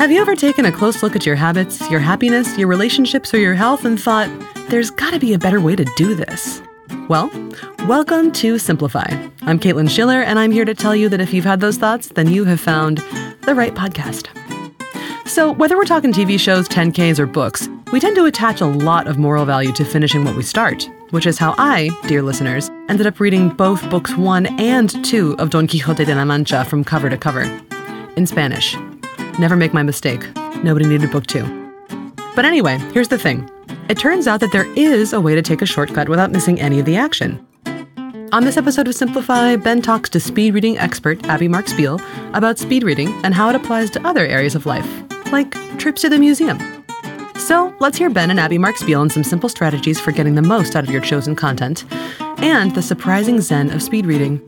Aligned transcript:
Have 0.00 0.10
you 0.10 0.22
ever 0.22 0.34
taken 0.34 0.64
a 0.64 0.72
close 0.72 1.02
look 1.02 1.14
at 1.14 1.26
your 1.26 1.36
habits, 1.36 1.90
your 1.90 2.00
happiness, 2.00 2.56
your 2.56 2.68
relationships, 2.68 3.34
or 3.34 3.36
your 3.36 3.52
health 3.52 3.84
and 3.84 4.00
thought, 4.00 4.30
there's 4.70 4.90
gotta 4.90 5.18
be 5.18 5.34
a 5.34 5.38
better 5.38 5.60
way 5.60 5.76
to 5.76 5.84
do 5.94 6.14
this? 6.14 6.62
Well, 7.06 7.30
welcome 7.86 8.32
to 8.32 8.58
Simplify. 8.58 9.04
I'm 9.42 9.60
Caitlin 9.60 9.90
Schiller, 9.90 10.22
and 10.22 10.38
I'm 10.38 10.52
here 10.52 10.64
to 10.64 10.74
tell 10.74 10.96
you 10.96 11.10
that 11.10 11.20
if 11.20 11.34
you've 11.34 11.44
had 11.44 11.60
those 11.60 11.76
thoughts, 11.76 12.08
then 12.08 12.28
you 12.28 12.46
have 12.46 12.62
found 12.62 13.04
the 13.42 13.54
right 13.54 13.74
podcast. 13.74 14.28
So, 15.28 15.52
whether 15.52 15.76
we're 15.76 15.84
talking 15.84 16.14
TV 16.14 16.40
shows, 16.40 16.66
10Ks, 16.66 17.18
or 17.18 17.26
books, 17.26 17.68
we 17.92 18.00
tend 18.00 18.16
to 18.16 18.24
attach 18.24 18.62
a 18.62 18.66
lot 18.66 19.06
of 19.06 19.18
moral 19.18 19.44
value 19.44 19.72
to 19.72 19.84
finishing 19.84 20.24
what 20.24 20.34
we 20.34 20.42
start, 20.42 20.88
which 21.10 21.26
is 21.26 21.36
how 21.36 21.54
I, 21.58 21.90
dear 22.06 22.22
listeners, 22.22 22.70
ended 22.88 23.06
up 23.06 23.20
reading 23.20 23.50
both 23.50 23.90
books 23.90 24.16
one 24.16 24.46
and 24.58 25.04
two 25.04 25.36
of 25.38 25.50
Don 25.50 25.66
Quixote 25.66 26.06
de 26.06 26.14
la 26.14 26.24
Mancha 26.24 26.64
from 26.64 26.84
cover 26.84 27.10
to 27.10 27.18
cover. 27.18 27.42
In 28.16 28.26
Spanish. 28.26 28.78
Never 29.38 29.56
make 29.56 29.72
my 29.72 29.82
mistake. 29.82 30.26
Nobody 30.64 30.86
needed 30.86 31.10
book 31.10 31.26
two. 31.26 31.44
But 32.34 32.44
anyway, 32.44 32.78
here's 32.92 33.08
the 33.08 33.18
thing 33.18 33.48
it 33.88 33.98
turns 33.98 34.26
out 34.26 34.40
that 34.40 34.52
there 34.52 34.66
is 34.76 35.12
a 35.12 35.20
way 35.20 35.34
to 35.34 35.42
take 35.42 35.62
a 35.62 35.66
shortcut 35.66 36.08
without 36.08 36.30
missing 36.30 36.60
any 36.60 36.78
of 36.78 36.86
the 36.86 36.96
action. 36.96 37.44
On 38.32 38.44
this 38.44 38.56
episode 38.56 38.86
of 38.86 38.94
Simplify, 38.94 39.56
Ben 39.56 39.82
talks 39.82 40.08
to 40.10 40.20
speed 40.20 40.54
reading 40.54 40.78
expert 40.78 41.24
Abby 41.26 41.48
Marks 41.48 41.72
Beale 41.72 42.00
about 42.32 42.58
speed 42.58 42.84
reading 42.84 43.08
and 43.24 43.34
how 43.34 43.48
it 43.48 43.56
applies 43.56 43.90
to 43.90 44.06
other 44.06 44.24
areas 44.24 44.54
of 44.54 44.66
life, 44.66 44.88
like 45.32 45.50
trips 45.78 46.02
to 46.02 46.08
the 46.08 46.18
museum. 46.18 46.58
So 47.36 47.74
let's 47.80 47.98
hear 47.98 48.08
Ben 48.10 48.30
and 48.30 48.38
Abby 48.38 48.58
Marks 48.58 48.84
Beale 48.84 49.00
on 49.00 49.10
some 49.10 49.24
simple 49.24 49.48
strategies 49.48 49.98
for 49.98 50.12
getting 50.12 50.36
the 50.36 50.42
most 50.42 50.76
out 50.76 50.84
of 50.84 50.90
your 50.90 51.00
chosen 51.00 51.34
content 51.34 51.84
and 52.40 52.72
the 52.74 52.82
surprising 52.82 53.40
zen 53.40 53.70
of 53.70 53.82
speed 53.82 54.06
reading. 54.06 54.40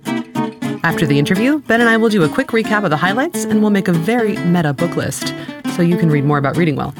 After 0.84 1.06
the 1.06 1.18
interview, 1.18 1.60
Ben 1.60 1.80
and 1.80 1.88
I 1.88 1.96
will 1.96 2.08
do 2.08 2.24
a 2.24 2.28
quick 2.28 2.48
recap 2.48 2.82
of 2.82 2.90
the 2.90 2.96
highlights 2.96 3.44
and 3.44 3.60
we'll 3.60 3.70
make 3.70 3.86
a 3.86 3.92
very 3.92 4.36
meta 4.38 4.72
book 4.72 4.96
list 4.96 5.32
so 5.76 5.82
you 5.82 5.96
can 5.96 6.10
read 6.10 6.24
more 6.24 6.38
about 6.38 6.56
reading 6.56 6.74
well. 6.74 6.92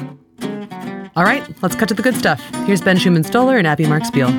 All 1.15 1.23
right, 1.23 1.43
let's 1.61 1.75
cut 1.75 1.89
to 1.89 1.93
the 1.93 2.01
good 2.01 2.15
stuff. 2.15 2.41
Here's 2.65 2.81
Ben 2.81 2.97
Schumann 2.97 3.23
Stoller 3.23 3.57
and 3.57 3.67
Abby 3.67 3.85
Marks 3.85 4.09
Beale. 4.09 4.31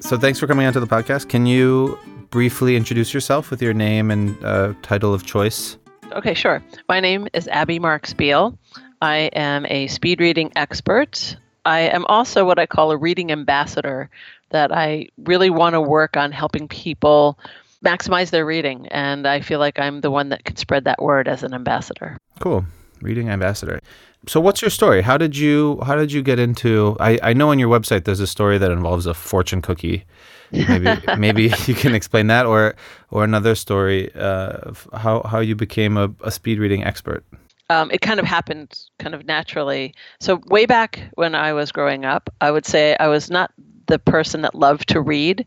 So 0.00 0.18
thanks 0.18 0.38
for 0.38 0.46
coming 0.46 0.66
onto 0.66 0.80
the 0.80 0.86
podcast. 0.86 1.28
Can 1.28 1.46
you 1.46 1.98
briefly 2.30 2.76
introduce 2.76 3.12
yourself 3.12 3.50
with 3.50 3.60
your 3.60 3.74
name 3.74 4.10
and 4.10 4.42
uh, 4.44 4.74
title 4.82 5.12
of 5.12 5.26
choice? 5.26 5.76
Okay, 6.12 6.34
sure. 6.34 6.62
My 6.88 7.00
name 7.00 7.28
is 7.32 7.46
Abby 7.48 7.78
Marks 7.78 8.12
Beale. 8.14 8.58
I 9.02 9.30
am 9.34 9.66
a 9.66 9.86
speed 9.88 10.20
reading 10.20 10.52
expert. 10.56 11.36
I 11.64 11.80
am 11.80 12.04
also 12.06 12.44
what 12.44 12.58
I 12.58 12.66
call 12.66 12.90
a 12.90 12.96
reading 12.96 13.30
ambassador, 13.30 14.10
that 14.50 14.72
I 14.72 15.08
really 15.24 15.50
want 15.50 15.74
to 15.74 15.80
work 15.80 16.16
on 16.16 16.32
helping 16.32 16.68
people 16.68 17.38
maximize 17.84 18.30
their 18.30 18.44
reading. 18.44 18.86
And 18.88 19.26
I 19.26 19.40
feel 19.40 19.58
like 19.58 19.78
I'm 19.78 20.00
the 20.00 20.10
one 20.10 20.28
that 20.30 20.44
can 20.44 20.56
spread 20.56 20.84
that 20.84 21.02
word 21.02 21.28
as 21.28 21.42
an 21.42 21.54
ambassador. 21.54 22.18
Cool. 22.40 22.64
Reading 23.00 23.30
ambassador. 23.30 23.80
So 24.26 24.38
what's 24.40 24.60
your 24.60 24.70
story? 24.70 25.00
How 25.00 25.16
did 25.16 25.36
you 25.36 25.80
how 25.86 25.96
did 25.96 26.12
you 26.12 26.20
get 26.20 26.38
into 26.38 26.94
I, 27.00 27.18
I 27.22 27.32
know 27.32 27.50
on 27.50 27.58
your 27.58 27.70
website 27.70 28.04
there's 28.04 28.20
a 28.20 28.26
story 28.26 28.58
that 28.58 28.70
involves 28.70 29.06
a 29.06 29.14
fortune 29.14 29.62
cookie. 29.62 30.04
Maybe 30.52 30.90
maybe 31.16 31.52
you 31.66 31.74
can 31.74 31.94
explain 31.94 32.26
that 32.26 32.44
or 32.44 32.74
or 33.10 33.24
another 33.24 33.54
story 33.54 34.14
uh, 34.14 34.68
of 34.68 34.86
how, 34.92 35.22
how 35.22 35.40
you 35.40 35.54
became 35.54 35.96
a, 35.96 36.12
a 36.22 36.30
speed 36.30 36.58
reading 36.58 36.84
expert. 36.84 37.24
Um, 37.70 37.90
it 37.92 38.00
kind 38.00 38.18
of 38.18 38.26
happened 38.26 38.78
kind 38.98 39.14
of 39.14 39.24
naturally. 39.24 39.94
So 40.18 40.40
way 40.46 40.66
back 40.66 41.00
when 41.14 41.34
I 41.36 41.52
was 41.52 41.70
growing 41.70 42.04
up, 42.04 42.28
I 42.40 42.50
would 42.50 42.66
say 42.66 42.96
I 42.98 43.06
was 43.06 43.30
not 43.30 43.52
the 43.86 43.98
person 43.98 44.42
that 44.42 44.54
loved 44.54 44.88
to 44.88 45.00
read. 45.00 45.46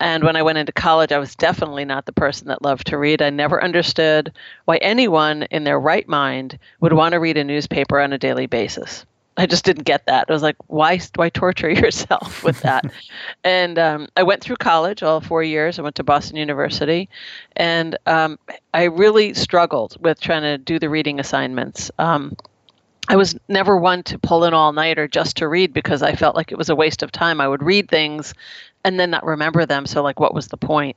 And 0.00 0.22
when 0.24 0.36
I 0.36 0.42
went 0.42 0.58
into 0.58 0.72
college, 0.72 1.10
I 1.10 1.18
was 1.18 1.34
definitely 1.34 1.86
not 1.86 2.04
the 2.04 2.12
person 2.12 2.48
that 2.48 2.60
loved 2.60 2.86
to 2.88 2.98
read. 2.98 3.22
I 3.22 3.30
never 3.30 3.64
understood 3.64 4.30
why 4.66 4.76
anyone 4.76 5.44
in 5.44 5.64
their 5.64 5.80
right 5.80 6.06
mind 6.06 6.58
would 6.80 6.92
want 6.92 7.14
to 7.14 7.20
read 7.20 7.38
a 7.38 7.44
newspaper 7.44 7.98
on 7.98 8.12
a 8.12 8.18
daily 8.18 8.46
basis. 8.46 9.06
I 9.38 9.46
just 9.46 9.64
didn't 9.64 9.84
get 9.84 10.04
that. 10.06 10.26
I 10.28 10.32
was 10.32 10.42
like, 10.42 10.56
why, 10.66 11.00
why 11.14 11.28
torture 11.30 11.70
yourself 11.84 12.42
with 12.42 12.60
that? 12.60 12.84
and 13.44 13.78
um, 13.78 14.08
I 14.16 14.24
went 14.24 14.42
through 14.42 14.56
college, 14.56 15.02
all 15.02 15.20
four 15.20 15.44
years. 15.44 15.78
I 15.78 15.82
went 15.82 15.94
to 15.96 16.04
Boston 16.04 16.36
University, 16.36 17.08
and 17.56 17.96
um, 18.06 18.38
I 18.74 18.84
really 18.84 19.34
struggled 19.34 19.96
with 20.02 20.20
trying 20.20 20.42
to 20.42 20.58
do 20.58 20.80
the 20.80 20.90
reading 20.90 21.20
assignments. 21.20 21.90
Um, 22.00 22.36
I 23.08 23.16
was 23.16 23.38
never 23.48 23.78
one 23.78 24.02
to 24.04 24.18
pull 24.18 24.44
an 24.44 24.52
all 24.52 24.72
night 24.72 24.98
or 24.98 25.06
just 25.06 25.36
to 25.38 25.48
read 25.48 25.72
because 25.72 26.02
I 26.02 26.14
felt 26.14 26.36
like 26.36 26.52
it 26.52 26.58
was 26.58 26.68
a 26.68 26.76
waste 26.76 27.02
of 27.02 27.12
time. 27.12 27.40
I 27.40 27.48
would 27.48 27.62
read 27.62 27.88
things 27.88 28.34
and 28.84 28.98
then 28.98 29.10
not 29.10 29.24
remember 29.24 29.64
them. 29.64 29.86
So, 29.86 30.02
like, 30.02 30.20
what 30.20 30.34
was 30.34 30.48
the 30.48 30.56
point? 30.56 30.96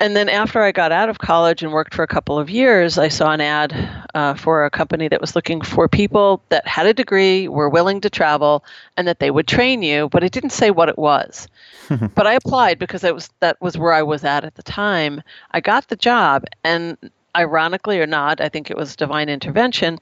And 0.00 0.16
then 0.16 0.30
after 0.30 0.62
I 0.62 0.72
got 0.72 0.92
out 0.92 1.10
of 1.10 1.18
college 1.18 1.62
and 1.62 1.72
worked 1.72 1.92
for 1.92 2.02
a 2.02 2.06
couple 2.06 2.38
of 2.38 2.48
years, 2.48 2.96
I 2.96 3.08
saw 3.08 3.32
an 3.32 3.42
ad 3.42 4.06
uh, 4.14 4.32
for 4.32 4.64
a 4.64 4.70
company 4.70 5.08
that 5.08 5.20
was 5.20 5.36
looking 5.36 5.60
for 5.60 5.88
people 5.88 6.42
that 6.48 6.66
had 6.66 6.86
a 6.86 6.94
degree, 6.94 7.48
were 7.48 7.68
willing 7.68 8.00
to 8.00 8.08
travel, 8.08 8.64
and 8.96 9.06
that 9.06 9.18
they 9.18 9.30
would 9.30 9.46
train 9.46 9.82
you. 9.82 10.08
But 10.08 10.24
it 10.24 10.32
didn't 10.32 10.50
say 10.50 10.70
what 10.70 10.88
it 10.88 10.96
was. 10.96 11.48
but 12.14 12.26
I 12.26 12.32
applied 12.32 12.78
because 12.78 13.04
it 13.04 13.14
was 13.14 13.28
that 13.40 13.60
was 13.60 13.76
where 13.76 13.92
I 13.92 14.02
was 14.02 14.24
at 14.24 14.42
at 14.42 14.54
the 14.54 14.62
time. 14.62 15.22
I 15.50 15.60
got 15.60 15.88
the 15.88 15.96
job, 15.96 16.44
and 16.64 16.96
ironically 17.36 18.00
or 18.00 18.06
not, 18.06 18.40
I 18.40 18.48
think 18.48 18.70
it 18.70 18.78
was 18.78 18.96
divine 18.96 19.28
intervention. 19.28 19.98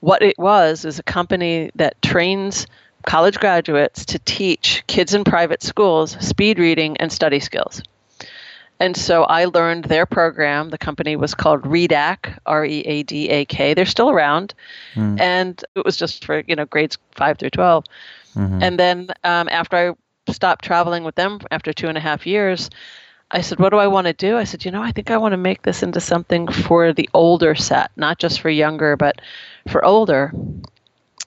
What 0.00 0.22
it 0.22 0.38
was 0.38 0.86
is 0.86 0.98
a 0.98 1.02
company 1.02 1.70
that 1.74 2.00
trains 2.00 2.66
college 3.04 3.38
graduates 3.38 4.06
to 4.06 4.18
teach 4.20 4.82
kids 4.86 5.12
in 5.12 5.24
private 5.24 5.62
schools 5.62 6.16
speed 6.26 6.58
reading 6.58 6.96
and 6.96 7.12
study 7.12 7.38
skills. 7.38 7.82
And 8.82 8.96
so 8.96 9.22
I 9.22 9.44
learned 9.44 9.84
their 9.84 10.06
program. 10.06 10.70
The 10.70 10.76
company 10.76 11.14
was 11.14 11.34
called 11.34 11.62
READAK, 11.62 12.36
R 12.46 12.64
E 12.64 12.80
A 12.80 13.04
D 13.04 13.28
A 13.28 13.44
K. 13.44 13.74
They're 13.74 13.86
still 13.86 14.10
around. 14.10 14.54
Mm. 14.94 15.20
And 15.20 15.64
it 15.76 15.84
was 15.84 15.96
just 15.96 16.24
for, 16.24 16.42
you 16.48 16.56
know, 16.56 16.64
grades 16.64 16.98
5 17.14 17.38
through 17.38 17.50
12. 17.50 17.84
Mm-hmm. 18.34 18.58
And 18.60 18.80
then 18.80 19.08
um, 19.22 19.48
after 19.50 19.76
I 19.76 20.32
stopped 20.32 20.64
traveling 20.64 21.04
with 21.04 21.14
them 21.14 21.38
after 21.52 21.72
two 21.72 21.86
and 21.86 21.96
a 21.96 22.00
half 22.00 22.26
years, 22.26 22.70
I 23.30 23.42
said, 23.42 23.60
What 23.60 23.68
do 23.68 23.76
I 23.76 23.86
want 23.86 24.08
to 24.08 24.12
do? 24.12 24.36
I 24.36 24.42
said, 24.42 24.64
You 24.64 24.72
know, 24.72 24.82
I 24.82 24.90
think 24.90 25.12
I 25.12 25.16
want 25.16 25.30
to 25.30 25.36
make 25.36 25.62
this 25.62 25.84
into 25.84 26.00
something 26.00 26.48
for 26.48 26.92
the 26.92 27.08
older 27.14 27.54
set, 27.54 27.92
not 27.94 28.18
just 28.18 28.40
for 28.40 28.50
younger, 28.50 28.96
but 28.96 29.20
for 29.68 29.84
older. 29.84 30.32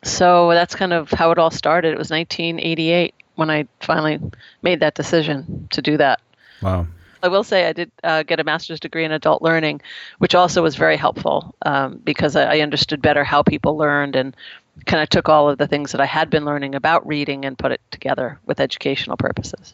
So 0.04 0.50
that's 0.50 0.76
kind 0.76 0.92
of 0.92 1.10
how 1.10 1.32
it 1.32 1.38
all 1.38 1.52
started. 1.52 1.94
It 1.94 1.98
was 1.98 2.10
1988 2.10 3.16
when 3.36 3.50
I 3.50 3.66
finally 3.80 4.20
made 4.62 4.82
that 4.82 4.96
decision 4.96 5.70
to 5.72 5.82
do 5.82 5.96
that. 5.96 6.20
Wow. 6.62 6.88
I 7.26 7.28
will 7.28 7.44
say 7.44 7.68
I 7.68 7.74
did 7.74 7.92
uh, 8.04 8.22
get 8.22 8.40
a 8.40 8.44
master's 8.44 8.80
degree 8.80 9.04
in 9.04 9.12
adult 9.12 9.42
learning, 9.42 9.82
which 10.20 10.36
also 10.36 10.62
was 10.62 10.76
very 10.76 10.96
helpful 10.96 11.56
um, 11.66 12.00
because 12.04 12.36
I, 12.36 12.58
I 12.58 12.60
understood 12.60 13.02
better 13.02 13.24
how 13.24 13.42
people 13.42 13.76
learned 13.78 14.16
and 14.16 14.38
kind 14.86 15.02
of 15.02 15.10
took 15.10 15.28
all 15.28 15.50
of 15.50 15.58
the 15.58 15.66
things 15.66 15.92
that 15.92 16.00
I 16.00 16.06
had 16.06 16.30
been 16.30 16.46
learning 16.46 16.76
about 16.76 17.06
reading 17.08 17.44
and 17.44 17.58
put 17.58 17.72
it 17.72 17.82
together 17.90 18.40
with 18.46 18.60
educational 18.60 19.18
purposes. 19.18 19.74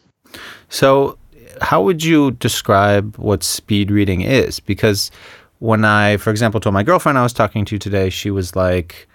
So, 0.69 1.17
how 1.59 1.83
would 1.83 2.05
you 2.05 2.31
describe 2.31 3.17
what 3.17 3.43
speed 3.43 3.91
reading 3.91 4.21
is? 4.21 4.61
Because 4.61 5.11
when 5.59 5.83
I, 5.83 6.15
for 6.15 6.29
example, 6.29 6.61
told 6.61 6.73
my 6.73 6.83
girlfriend 6.83 7.17
I 7.17 7.23
was 7.23 7.33
talking 7.33 7.65
to 7.65 7.77
today, 7.77 8.09
she 8.09 8.31
was 8.31 8.55
like, 8.55 9.09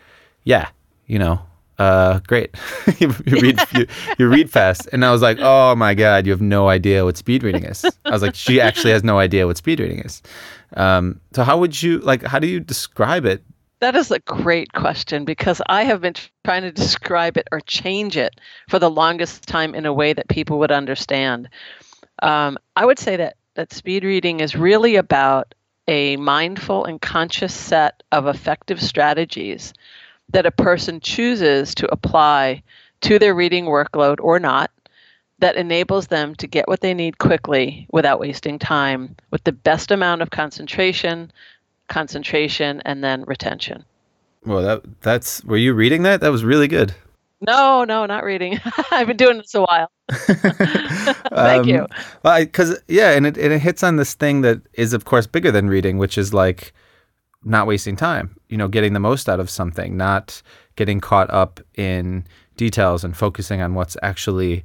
"Yeah, 0.44 0.68
you 1.06 1.18
know, 1.18 1.40
uh, 1.78 2.20
great. 2.26 2.54
you, 2.98 3.08
read 3.26 3.60
you, 3.74 3.86
you, 4.18 4.28
read 4.28 4.50
fast. 4.50 4.88
And 4.92 5.04
I 5.04 5.12
was 5.12 5.22
like, 5.22 5.38
oh 5.40 5.74
my 5.74 5.94
God, 5.94 6.26
you 6.26 6.32
have 6.32 6.40
no 6.40 6.68
idea 6.68 7.04
what 7.04 7.16
speed 7.16 7.42
reading 7.42 7.64
is. 7.64 7.84
I 8.04 8.10
was 8.10 8.22
like, 8.22 8.34
she 8.34 8.60
actually 8.60 8.92
has 8.92 9.04
no 9.04 9.18
idea 9.18 9.46
what 9.46 9.56
speed 9.56 9.80
reading 9.80 10.00
is. 10.00 10.22
Um, 10.74 11.20
so 11.32 11.44
how 11.44 11.58
would 11.58 11.80
you 11.80 11.98
like 11.98 12.22
how 12.22 12.38
do 12.38 12.46
you 12.46 12.60
describe 12.60 13.24
it? 13.24 13.42
That 13.80 13.94
is 13.94 14.10
a 14.10 14.18
great 14.20 14.72
question 14.72 15.24
because 15.24 15.60
I 15.66 15.84
have 15.84 16.00
been 16.00 16.14
trying 16.44 16.62
to 16.62 16.72
describe 16.72 17.36
it 17.36 17.46
or 17.52 17.60
change 17.60 18.16
it 18.16 18.40
for 18.68 18.78
the 18.78 18.90
longest 18.90 19.46
time 19.46 19.74
in 19.74 19.84
a 19.84 19.92
way 19.92 20.14
that 20.14 20.28
people 20.28 20.58
would 20.60 20.72
understand. 20.72 21.50
Um, 22.22 22.56
I 22.74 22.86
would 22.86 22.98
say 22.98 23.16
that 23.16 23.36
that 23.54 23.72
speed 23.72 24.02
reading 24.02 24.40
is 24.40 24.56
really 24.56 24.96
about 24.96 25.54
a 25.88 26.16
mindful 26.16 26.84
and 26.84 27.00
conscious 27.00 27.54
set 27.54 28.02
of 28.12 28.26
effective 28.26 28.82
strategies 28.82 29.72
that 30.30 30.46
a 30.46 30.50
person 30.50 31.00
chooses 31.00 31.74
to 31.74 31.90
apply 31.92 32.62
to 33.02 33.18
their 33.18 33.34
reading 33.34 33.66
workload 33.66 34.16
or 34.20 34.38
not 34.38 34.70
that 35.38 35.56
enables 35.56 36.06
them 36.06 36.34
to 36.36 36.46
get 36.46 36.66
what 36.66 36.80
they 36.80 36.94
need 36.94 37.18
quickly 37.18 37.86
without 37.92 38.18
wasting 38.18 38.58
time 38.58 39.14
with 39.30 39.44
the 39.44 39.52
best 39.52 39.90
amount 39.90 40.22
of 40.22 40.30
concentration, 40.30 41.30
concentration, 41.88 42.80
and 42.84 43.04
then 43.04 43.22
retention. 43.24 43.84
Well, 44.44 44.62
that 44.62 45.02
that's 45.02 45.44
were 45.44 45.56
you 45.56 45.74
reading 45.74 46.04
that? 46.04 46.20
That 46.20 46.30
was 46.30 46.44
really 46.44 46.68
good. 46.68 46.94
No, 47.40 47.84
no, 47.84 48.06
not 48.06 48.24
reading. 48.24 48.58
I've 48.90 49.08
been 49.08 49.16
doing 49.16 49.38
this 49.38 49.54
a 49.54 49.62
while. 49.62 49.90
Thank 50.10 51.32
um, 51.32 51.68
you. 51.68 51.86
Well, 52.22 52.38
because 52.40 52.80
yeah, 52.88 53.10
and 53.10 53.26
it 53.26 53.36
and 53.36 53.52
it 53.52 53.58
hits 53.58 53.82
on 53.82 53.96
this 53.96 54.14
thing 54.14 54.40
that 54.40 54.62
is 54.72 54.92
of 54.92 55.04
course 55.04 55.26
bigger 55.26 55.50
than 55.50 55.68
reading, 55.68 55.98
which 55.98 56.16
is 56.16 56.32
like 56.32 56.72
not 57.46 57.66
wasting 57.66 57.96
time, 57.96 58.36
you 58.48 58.56
know, 58.56 58.68
getting 58.68 58.92
the 58.92 59.00
most 59.00 59.28
out 59.28 59.40
of 59.40 59.48
something, 59.48 59.96
not 59.96 60.42
getting 60.74 61.00
caught 61.00 61.30
up 61.30 61.60
in 61.74 62.26
details 62.56 63.04
and 63.04 63.16
focusing 63.16 63.62
on 63.62 63.74
what's 63.74 63.96
actually 64.02 64.64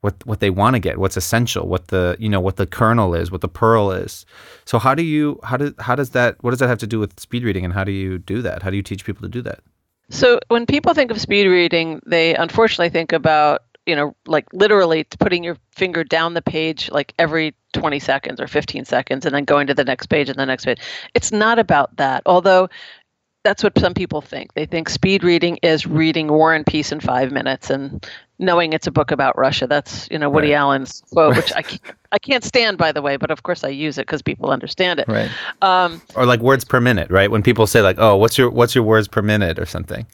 what 0.00 0.14
what 0.26 0.40
they 0.40 0.50
want 0.50 0.74
to 0.74 0.80
get, 0.80 0.98
what's 0.98 1.16
essential, 1.16 1.66
what 1.66 1.88
the 1.88 2.16
you 2.18 2.28
know 2.28 2.40
what 2.40 2.56
the 2.56 2.66
kernel 2.66 3.14
is, 3.14 3.30
what 3.30 3.40
the 3.40 3.48
pearl 3.48 3.90
is. 3.90 4.26
So 4.64 4.78
how 4.78 4.94
do 4.94 5.02
you 5.02 5.38
how 5.42 5.56
do 5.56 5.74
how 5.78 5.94
does 5.94 6.10
that 6.10 6.42
what 6.42 6.50
does 6.50 6.60
that 6.60 6.68
have 6.68 6.78
to 6.78 6.86
do 6.86 6.98
with 6.98 7.18
speed 7.20 7.44
reading, 7.44 7.64
and 7.64 7.72
how 7.72 7.84
do 7.84 7.92
you 7.92 8.18
do 8.18 8.42
that? 8.42 8.62
How 8.62 8.70
do 8.70 8.76
you 8.76 8.82
teach 8.82 9.04
people 9.04 9.22
to 9.22 9.28
do 9.28 9.42
that? 9.42 9.60
So 10.10 10.38
when 10.48 10.66
people 10.66 10.92
think 10.92 11.10
of 11.10 11.20
speed 11.20 11.46
reading, 11.46 12.00
they 12.06 12.34
unfortunately 12.34 12.90
think 12.90 13.12
about 13.12 13.62
you 13.86 13.94
know 13.96 14.14
like 14.26 14.46
literally 14.52 15.04
putting 15.04 15.44
your 15.44 15.56
finger 15.70 16.04
down 16.04 16.34
the 16.34 16.42
page 16.42 16.90
like 16.90 17.12
every 17.18 17.54
20 17.74 17.98
seconds 17.98 18.40
or 18.40 18.46
15 18.46 18.84
seconds 18.84 19.26
and 19.26 19.34
then 19.34 19.44
going 19.44 19.66
to 19.66 19.74
the 19.74 19.84
next 19.84 20.06
page 20.06 20.28
and 20.28 20.38
the 20.38 20.46
next 20.46 20.64
page. 20.64 20.80
It's 21.12 21.32
not 21.32 21.58
about 21.58 21.96
that. 21.96 22.22
Although 22.24 22.68
that's 23.42 23.62
what 23.62 23.78
some 23.78 23.92
people 23.92 24.22
think. 24.22 24.54
They 24.54 24.64
think 24.64 24.88
speed 24.88 25.22
reading 25.22 25.58
is 25.62 25.86
reading 25.86 26.28
War 26.28 26.54
and 26.54 26.64
Peace 26.64 26.92
in 26.92 27.00
five 27.00 27.30
minutes 27.30 27.68
and 27.68 28.04
knowing 28.38 28.72
it's 28.72 28.86
a 28.86 28.90
book 28.90 29.10
about 29.10 29.36
Russia. 29.36 29.66
That's 29.66 30.08
you 30.10 30.18
know 30.18 30.30
Woody 30.30 30.52
right. 30.52 30.56
Allen's 30.56 31.02
quote, 31.12 31.36
which 31.36 31.52
I 31.56 31.60
can't, 31.60 31.96
I 32.10 32.18
can't 32.18 32.42
stand 32.42 32.78
by 32.78 32.90
the 32.90 33.02
way, 33.02 33.18
but 33.18 33.30
of 33.30 33.42
course 33.42 33.62
I 33.62 33.68
use 33.68 33.98
it 33.98 34.06
because 34.06 34.22
people 34.22 34.50
understand 34.50 34.98
it. 34.98 35.08
Right. 35.08 35.30
Um, 35.60 36.00
or 36.16 36.24
like 36.24 36.40
words 36.40 36.64
per 36.64 36.80
minute, 36.80 37.10
right? 37.10 37.30
When 37.30 37.42
people 37.42 37.66
say 37.66 37.82
like, 37.82 37.96
"Oh, 37.98 38.16
what's 38.16 38.38
your 38.38 38.48
what's 38.48 38.74
your 38.74 38.84
words 38.84 39.08
per 39.08 39.20
minute?" 39.20 39.58
or 39.58 39.66
something. 39.66 40.06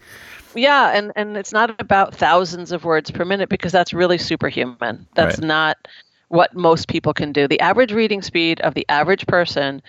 Yeah, 0.55 0.91
and 0.97 1.13
and 1.17 1.37
it's 1.37 1.53
not 1.53 1.81
about 1.81 2.15
thousands 2.15 2.73
of 2.73 2.85
words 2.85 3.11
per 3.11 3.25
minute 3.25 3.49
because 3.49 3.73
that's 3.73 3.93
really 3.93 4.19
superhuman. 4.19 5.07
That's 5.15 5.39
right. 5.39 5.47
not 5.47 5.89
what 6.29 6.55
most 6.55 6.89
people 6.89 7.13
can 7.13 7.33
do. 7.33 7.49
The 7.49 7.61
average 7.61 7.93
reading 7.93 8.23
speed 8.23 8.61
of 8.61 8.75
the 8.75 8.87
average 8.89 9.27
person 9.27 9.83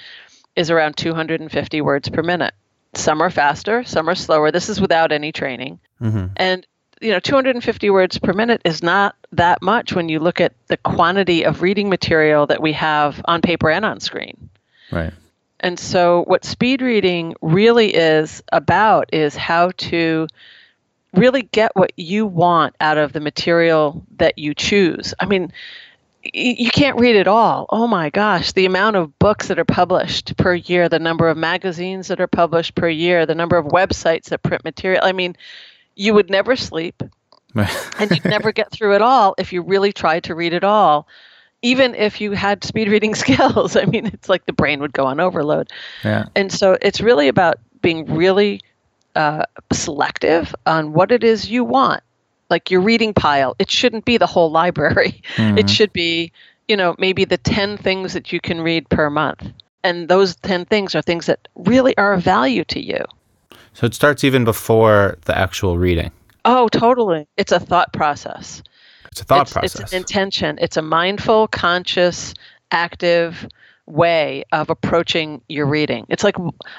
is 0.56 0.70
around 0.70 0.98
250 0.98 1.82
words 1.82 2.10
per 2.10 2.24
minute. 2.24 2.54
Some 2.94 3.22
are 3.22 3.30
faster, 3.30 3.84
some 3.84 4.10
are 4.10 4.16
slower. 4.16 4.52
This 4.52 4.68
is 4.68 4.82
without 4.82 5.12
any 5.12 5.32
training. 5.32 5.80
Mm-hmm. 6.02 6.34
And 6.36 6.68
you 7.00 7.12
know, 7.12 7.20
250 7.20 7.90
words 7.90 8.20
per 8.20 8.34
minute 8.34 8.62
is 8.64 8.84
not 8.84 9.16
that 9.32 9.62
much 9.62 9.94
when 9.94 10.10
you 10.10 10.20
look 10.20 10.40
at 10.40 10.54
the 10.68 10.78
quantity 10.78 11.44
of 11.44 11.62
reading 11.62 11.90
material 11.90 12.46
that 12.48 12.62
we 12.62 12.74
have 12.74 13.22
on 13.26 13.42
paper 13.42 13.70
and 13.72 13.86
on 13.86 14.00
screen. 14.00 14.50
Right. 14.92 15.14
And 15.62 15.80
so, 15.80 16.24
what 16.26 16.44
speed 16.44 16.82
reading 16.82 17.36
really 17.42 17.94
is 17.94 18.44
about 18.52 19.10
is 19.14 19.36
how 19.36 19.72
to 19.78 20.28
really 21.14 21.44
get 21.44 21.72
what 21.76 21.92
you 21.98 22.26
want 22.26 22.76
out 22.82 22.98
of 22.98 23.14
the 23.14 23.20
material 23.20 24.04
that 24.18 24.38
you 24.38 24.54
choose. 24.54 25.14
I 25.20 25.26
mean, 25.26 25.52
you 26.24 26.70
can't 26.70 27.00
read 27.00 27.16
it 27.16 27.28
all. 27.28 27.66
Oh 27.70 27.88
my 27.88 28.10
gosh, 28.10 28.52
the 28.54 28.66
amount 28.66 28.96
of 28.96 29.18
books 29.20 29.48
that 29.48 29.60
are 29.60 29.66
published 29.66 30.36
per 30.38 30.54
year, 30.54 30.88
the 30.90 31.00
number 31.00 31.28
of 31.28 31.38
magazines 31.38 32.08
that 32.08 32.22
are 32.22 32.28
published 32.28 32.76
per 32.76 32.90
year, 32.90 33.26
the 33.26 33.36
number 33.36 33.58
of 33.58 33.66
websites 33.68 34.26
that 34.26 34.44
print 34.44 34.64
material. 34.64 35.02
I 35.04 35.12
mean, 35.12 35.36
you 35.96 36.14
would 36.14 36.30
never 36.30 36.56
sleep 36.56 37.04
and 37.56 38.12
you'd 38.12 38.26
never 38.26 38.52
get 38.52 38.72
through 38.72 38.96
it 38.96 39.02
all 39.02 39.36
if 39.38 39.52
you 39.52 39.62
really 39.62 39.92
tried 39.92 40.24
to 40.26 40.36
read 40.36 40.54
it 40.54 40.64
all. 40.64 41.08
Even 41.62 41.94
if 41.96 42.20
you 42.20 42.32
had 42.32 42.64
speed 42.64 42.90
reading 42.90 43.16
skills, 43.24 43.76
I 43.76 43.86
mean, 43.86 44.08
it's 44.08 44.30
like 44.30 44.46
the 44.46 44.54
brain 44.54 44.80
would 44.82 44.94
go 44.94 45.06
on 45.06 45.20
overload. 45.20 45.72
Yeah. 46.04 46.26
And 46.36 46.52
so 46.52 46.78
it's 46.82 47.02
really 47.02 47.28
about 47.28 47.60
being 47.82 48.06
really 48.06 48.62
uh, 49.16 49.44
selective 49.72 50.56
on 50.66 50.94
what 50.94 51.12
it 51.12 51.24
is 51.24 51.50
you 51.50 51.64
want 51.64 52.04
like 52.52 52.70
your 52.70 52.82
reading 52.82 53.14
pile. 53.14 53.56
It 53.58 53.72
shouldn't 53.72 54.06
be 54.06 54.18
the 54.18 54.28
whole 54.28 54.52
library. 54.52 55.24
Mm-hmm. 55.32 55.60
It 55.60 55.70
should 55.70 55.94
be, 55.94 56.32
you 56.68 56.76
know, 56.76 56.94
maybe 57.00 57.24
the 57.24 57.38
10 57.38 57.78
things 57.78 58.14
that 58.14 58.34
you 58.34 58.42
can 58.42 58.60
read 58.60 58.90
per 58.90 59.10
month. 59.10 59.48
And 59.84 60.10
those 60.10 60.36
10 60.38 60.66
things 60.66 60.94
are 60.94 61.02
things 61.02 61.26
that 61.28 61.48
really 61.56 61.98
are 61.98 62.14
of 62.14 62.22
value 62.22 62.66
to 62.66 62.84
you. 62.84 63.06
So 63.74 63.86
it 63.86 63.94
starts 63.94 64.26
even 64.26 64.44
before 64.44 65.18
the 65.26 65.38
actual 65.38 65.78
reading. 65.78 66.12
Oh, 66.44 66.68
totally. 66.68 67.28
It's 67.38 67.54
a 67.54 67.60
thought 67.60 67.94
process. 67.94 68.62
It's 69.12 69.22
a 69.22 69.24
thought 69.26 69.44
it's, 69.44 69.54
process. 69.54 69.80
It's 69.82 69.94
an 69.94 69.98
intention. 69.98 70.58
It's 70.62 70.78
a 70.78 70.82
mindful, 70.82 71.48
conscious, 71.50 72.34
active 72.72 73.48
way 73.86 74.44
of 74.52 74.70
approaching 74.70 75.42
your 75.50 75.66
reading. 75.66 76.06
It's 76.10 76.24
like 76.24 76.36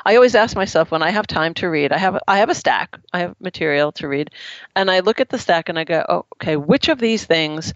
I 0.07 0.15
always 0.17 0.35
ask 0.35 0.57
myself 0.57 0.91
when 0.91 1.03
I 1.03 1.11
have 1.11 1.27
time 1.27 1.55
to 1.55 1.69
read, 1.69 1.93
I 1.93 1.99
have 1.99 2.19
I 2.27 2.39
have 2.39 2.49
a 2.49 2.55
stack, 2.55 2.99
I 3.13 3.21
have 3.21 3.35
material 3.41 3.93
to 3.93 4.09
read, 4.09 4.31
and 4.75 4.91
I 4.91 5.01
look 5.01 5.21
at 5.21 5.29
the 5.29 5.39
stack 5.39 5.69
and 5.69 5.79
I 5.79 5.85
go, 5.85 6.05
oh, 6.09 6.25
okay, 6.37 6.57
which 6.57 6.89
of 6.89 6.99
these 6.99 7.25
things 7.25 7.75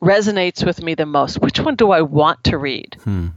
resonates 0.00 0.64
with 0.64 0.82
me 0.82 0.94
the 0.94 1.06
most? 1.06 1.40
Which 1.40 1.58
one 1.58 1.74
do 1.74 1.90
I 1.90 2.02
want 2.02 2.44
to 2.44 2.58
read? 2.58 2.96
Hmm. 3.02 3.28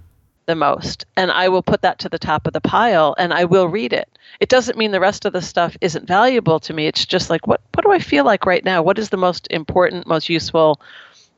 The 0.46 0.56
most, 0.56 1.06
and 1.16 1.32
I 1.32 1.48
will 1.48 1.64
put 1.64 1.84
that 1.84 2.00
to 2.00 2.10
the 2.10 2.20
top 2.20 2.46
of 2.48 2.52
the 2.54 2.60
pile, 2.60 3.16
and 3.18 3.34
I 3.34 3.46
will 3.46 3.70
read 3.70 3.94
it. 3.94 4.10
It 4.42 4.50
doesn't 4.50 4.78
mean 4.78 4.92
the 4.92 5.00
rest 5.00 5.24
of 5.24 5.32
the 5.32 5.42
stuff 5.42 5.78
isn't 5.80 6.06
valuable 6.06 6.60
to 6.62 6.74
me. 6.74 6.88
It's 6.88 7.06
just 7.06 7.30
like 7.30 7.48
what 7.48 7.62
what 7.74 7.86
do 7.86 7.92
I 7.92 8.00
feel 8.00 8.26
like 8.26 8.46
right 8.46 8.64
now? 8.66 8.84
What 8.84 9.00
is 9.00 9.10
the 9.10 9.18
most 9.18 9.48
important, 9.52 10.06
most 10.06 10.28
useful, 10.28 10.82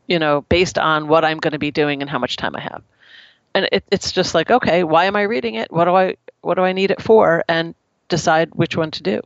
you 0.07 0.17
know, 0.17 0.41
based 0.49 0.79
on 0.79 1.07
what 1.07 1.23
I'm 1.23 1.37
going 1.37 1.51
to 1.53 1.59
be 1.59 1.69
doing 1.69 2.01
and 2.01 2.09
how 2.09 2.17
much 2.17 2.35
time 2.35 2.55
I 2.55 2.61
have 2.61 2.81
and 3.55 3.69
it, 3.71 3.83
it's 3.89 4.11
just 4.11 4.35
like 4.35 4.51
okay 4.51 4.83
why 4.83 5.05
am 5.05 5.15
i 5.15 5.23
reading 5.23 5.55
it 5.55 5.71
what 5.71 5.85
do 5.85 5.95
i 5.95 6.15
what 6.41 6.55
do 6.55 6.61
i 6.61 6.71
need 6.71 6.91
it 6.91 7.01
for 7.01 7.43
and 7.47 7.73
decide 8.09 8.53
which 8.53 8.77
one 8.77 8.91
to 8.91 9.01
do 9.01 9.19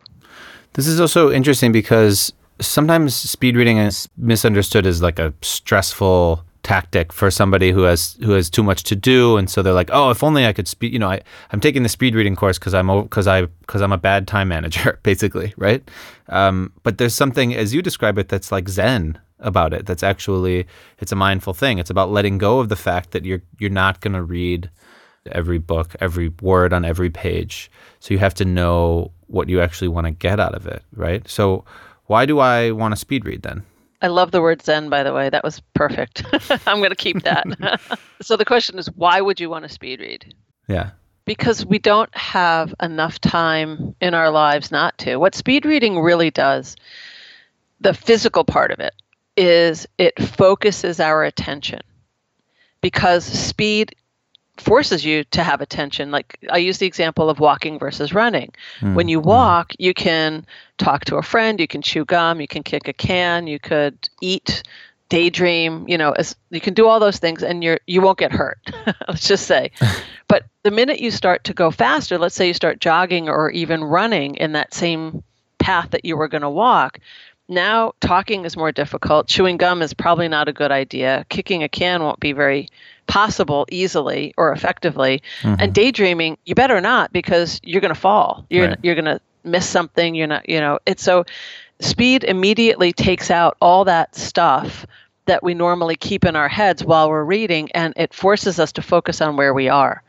this 0.74 0.88
is 0.88 1.02
also 1.02 1.32
interesting 1.32 1.74
because 1.74 2.32
sometimes 2.62 3.16
speed 3.16 3.58
reading 3.58 3.78
is 3.78 4.08
misunderstood 4.16 4.86
as 4.86 5.02
like 5.02 5.20
a 5.20 5.34
stressful 5.42 6.46
tactic 6.70 7.12
for 7.12 7.32
somebody 7.32 7.72
who 7.72 7.84
has 7.84 8.16
who 8.24 8.32
has 8.32 8.50
too 8.50 8.62
much 8.62 8.84
to 8.84 8.96
do 8.96 9.38
and 9.38 9.50
so 9.50 9.64
they're 9.64 9.74
like 9.82 9.90
oh 9.92 10.12
if 10.12 10.24
only 10.24 10.46
i 10.46 10.54
could 10.54 10.68
speed 10.68 10.94
you 10.94 11.00
know 11.00 11.10
I, 11.10 11.20
i'm 11.52 11.60
taking 11.60 11.82
the 11.82 11.90
speed 11.90 12.14
reading 12.14 12.36
course 12.36 12.60
because 12.60 12.76
i'm 12.76 12.90
because 13.04 13.28
i 13.28 13.46
because 13.46 13.82
i'm 13.82 13.92
a 13.92 13.98
bad 13.98 14.28
time 14.28 14.50
manager 14.50 15.00
basically 15.04 15.54
right 15.58 15.82
um, 16.28 16.72
but 16.84 17.00
there's 17.00 17.16
something 17.16 17.56
as 17.56 17.74
you 17.74 17.82
describe 17.82 18.20
it 18.20 18.30
that's 18.30 18.52
like 18.52 18.70
zen 18.70 19.18
about 19.40 19.74
it. 19.74 19.86
That's 19.86 20.04
actually 20.04 20.68
it's 21.00 21.12
a 21.12 21.16
mindful 21.16 21.54
thing. 21.54 21.80
It's 21.80 21.90
about 21.90 22.12
letting 22.12 22.38
go 22.38 22.60
of 22.60 22.70
the 22.70 22.76
fact 22.76 23.12
that 23.12 23.26
you're 23.26 23.42
you're 23.58 23.70
not 23.70 24.02
going 24.02 24.14
to 24.14 24.24
read 24.24 24.70
every 25.32 25.58
book, 25.58 25.96
every 26.00 26.30
word 26.42 26.74
on 26.74 26.86
every 26.86 27.10
page. 27.10 27.72
So 28.00 28.14
you 28.14 28.20
have 28.20 28.34
to 28.36 28.46
know 28.46 29.12
what 29.28 29.50
you 29.50 29.62
actually 29.62 29.90
want 29.90 30.08
to 30.08 30.12
get 30.12 30.40
out 30.40 30.56
of 30.56 30.66
it, 30.66 30.84
right? 30.94 31.28
So 31.28 31.66
why 32.06 32.26
do 32.26 32.40
I 32.40 32.72
want 32.72 32.94
to 32.94 33.00
speed 33.00 33.26
read 33.26 33.44
then? 33.44 33.64
I 34.02 34.08
love 34.08 34.32
the 34.32 34.42
word 34.42 34.62
zen 34.62 34.90
by 34.90 35.04
the 35.04 35.14
way. 35.14 35.30
That 35.30 35.44
was 35.44 35.62
perfect. 35.74 36.24
I'm 36.68 36.78
going 36.78 36.90
to 36.90 36.96
keep 36.96 37.24
that. 37.24 37.80
so 38.22 38.38
the 38.38 38.46
question 38.46 38.80
is 38.80 38.88
why 38.92 39.22
would 39.22 39.40
you 39.40 39.50
want 39.50 39.64
to 39.64 39.70
speed 39.70 40.00
read? 40.00 40.34
Yeah. 40.68 40.92
Because 41.26 41.66
we 41.66 41.80
don't 41.80 42.16
have 42.16 42.74
enough 42.82 43.20
time 43.20 43.96
in 44.02 44.14
our 44.14 44.32
lives 44.32 44.72
not 44.72 44.98
to. 45.00 45.18
What 45.18 45.36
speed 45.36 45.66
reading 45.66 46.00
really 46.00 46.32
does, 46.32 46.76
the 47.82 47.94
physical 47.94 48.44
part 48.44 48.72
of 48.72 48.80
it, 48.80 48.94
is 49.38 49.88
it 49.98 50.20
focuses 50.20 51.00
our 51.00 51.24
attention 51.24 51.82
because 52.82 53.24
speed 53.26 53.96
forces 54.60 55.06
you 55.06 55.24
to 55.26 55.44
have 55.44 55.62
attention. 55.62 56.12
Like 56.12 56.38
I 56.50 56.58
use 56.58 56.78
the 56.78 56.88
example 56.88 57.30
of 57.30 57.40
walking 57.40 57.80
versus 57.80 58.14
running. 58.14 58.52
Mm, 58.82 58.96
when 58.96 59.08
you 59.08 59.20
walk, 59.20 59.74
you 59.80 59.94
can 59.94 60.46
talk 60.78 61.06
to 61.06 61.18
a 61.18 61.24
friend, 61.24 61.60
you 61.60 61.68
can 61.68 61.82
chew 61.82 62.06
gum, 62.06 62.42
you 62.42 62.48
can 62.48 62.64
kick 62.64 62.88
a 62.88 62.94
can, 62.94 63.48
you 63.48 63.60
could 63.60 64.10
eat, 64.22 64.64
daydream, 65.10 65.88
you 65.88 65.98
know, 65.98 66.12
as 66.12 66.36
you 66.52 66.62
can 66.62 66.74
do 66.74 66.88
all 66.88 67.00
those 67.00 67.18
things 67.18 67.44
and 67.44 67.64
you're 67.64 67.80
you 67.88 68.02
won't 68.02 68.20
get 68.20 68.32
hurt. 68.32 68.60
let's 69.08 69.28
just 69.28 69.48
say. 69.48 69.72
but 70.28 70.46
the 70.64 70.72
minute 70.72 71.00
you 71.00 71.12
start 71.12 71.44
to 71.46 71.54
go 71.54 71.72
faster, 71.72 72.18
let's 72.18 72.36
say 72.36 72.48
you 72.48 72.54
start 72.54 72.80
jogging 72.80 73.28
or 73.28 73.50
even 73.52 73.84
running 73.84 74.36
in 74.36 74.54
that 74.54 74.74
same 74.74 75.24
path 75.58 75.90
that 75.92 76.06
you 76.06 76.16
were 76.16 76.28
going 76.28 76.44
to 76.44 76.50
walk, 76.50 77.00
now 77.48 77.94
talking 78.00 78.46
is 78.46 78.56
more 78.56 78.72
difficult. 78.72 79.28
Chewing 79.28 79.58
gum 79.58 79.82
is 79.82 79.94
probably 79.94 80.28
not 80.28 80.48
a 80.48 80.54
good 80.54 80.72
idea. 80.72 81.26
Kicking 81.30 81.64
a 81.64 81.70
can 81.70 82.04
won't 82.04 82.20
be 82.20 82.32
very 82.32 82.70
possible 83.10 83.66
easily 83.72 84.34
or 84.38 84.54
effectively. 84.54 85.22
Mm-hmm. 85.42 85.56
And 85.60 85.74
daydreaming, 85.74 86.38
you 86.46 86.56
better 86.56 86.80
not 86.80 87.12
because 87.12 87.60
you're 87.64 87.82
going 87.82 87.94
to 87.94 88.00
fall. 88.00 88.46
You're 88.50 88.70
right. 88.70 88.80
you're 88.82 88.96
going 88.96 89.06
to 89.06 89.20
miss 89.44 89.68
something. 89.68 90.16
You're 90.16 90.28
not, 90.28 90.48
you 90.48 90.62
know, 90.62 90.80
it's 90.86 91.04
so 91.04 91.26
speed 91.82 92.24
immediately 92.24 92.94
takes 92.94 93.32
out 93.32 93.58
all 93.60 93.84
that 93.86 94.16
stuff 94.16 94.86
that 95.26 95.44
we 95.44 95.54
normally 95.54 95.96
keep 95.96 96.24
in 96.24 96.36
our 96.36 96.48
heads 96.48 96.84
while 96.84 97.10
we're 97.10 97.24
reading 97.24 97.72
and 97.74 97.94
it 97.98 98.14
forces 98.14 98.60
us 98.60 98.72
to 98.74 98.82
focus 98.82 99.22
on 99.22 99.36
where 99.36 99.54
we 99.54 99.68
are. 99.68 100.02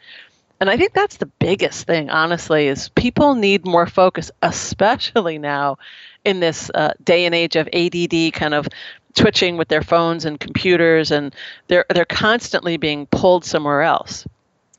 And 0.61 0.69
I 0.69 0.77
think 0.77 0.93
that's 0.93 1.17
the 1.17 1.27
biggest 1.27 1.87
thing, 1.87 2.11
honestly, 2.11 2.69
is 2.69 2.91
people 2.91 3.35
need 3.35 3.65
more 3.65 3.87
focus, 3.87 4.31
especially 4.43 5.39
now 5.39 5.79
in 6.25 6.41
this 6.41 6.71
uh, 6.75 6.93
day 7.03 7.25
and 7.25 7.35
age 7.35 7.57
of 7.57 7.67
ADD 7.73 8.35
kind 8.35 8.53
of 8.53 8.69
twitching 9.15 9.57
with 9.57 9.69
their 9.69 9.83
phones 9.83 10.25
and 10.25 10.39
computers, 10.39 11.11
and 11.11 11.35
they're 11.69 11.87
they're 11.91 12.05
constantly 12.05 12.77
being 12.77 13.07
pulled 13.07 13.45
somewhere 13.45 13.83
else, 13.83 14.27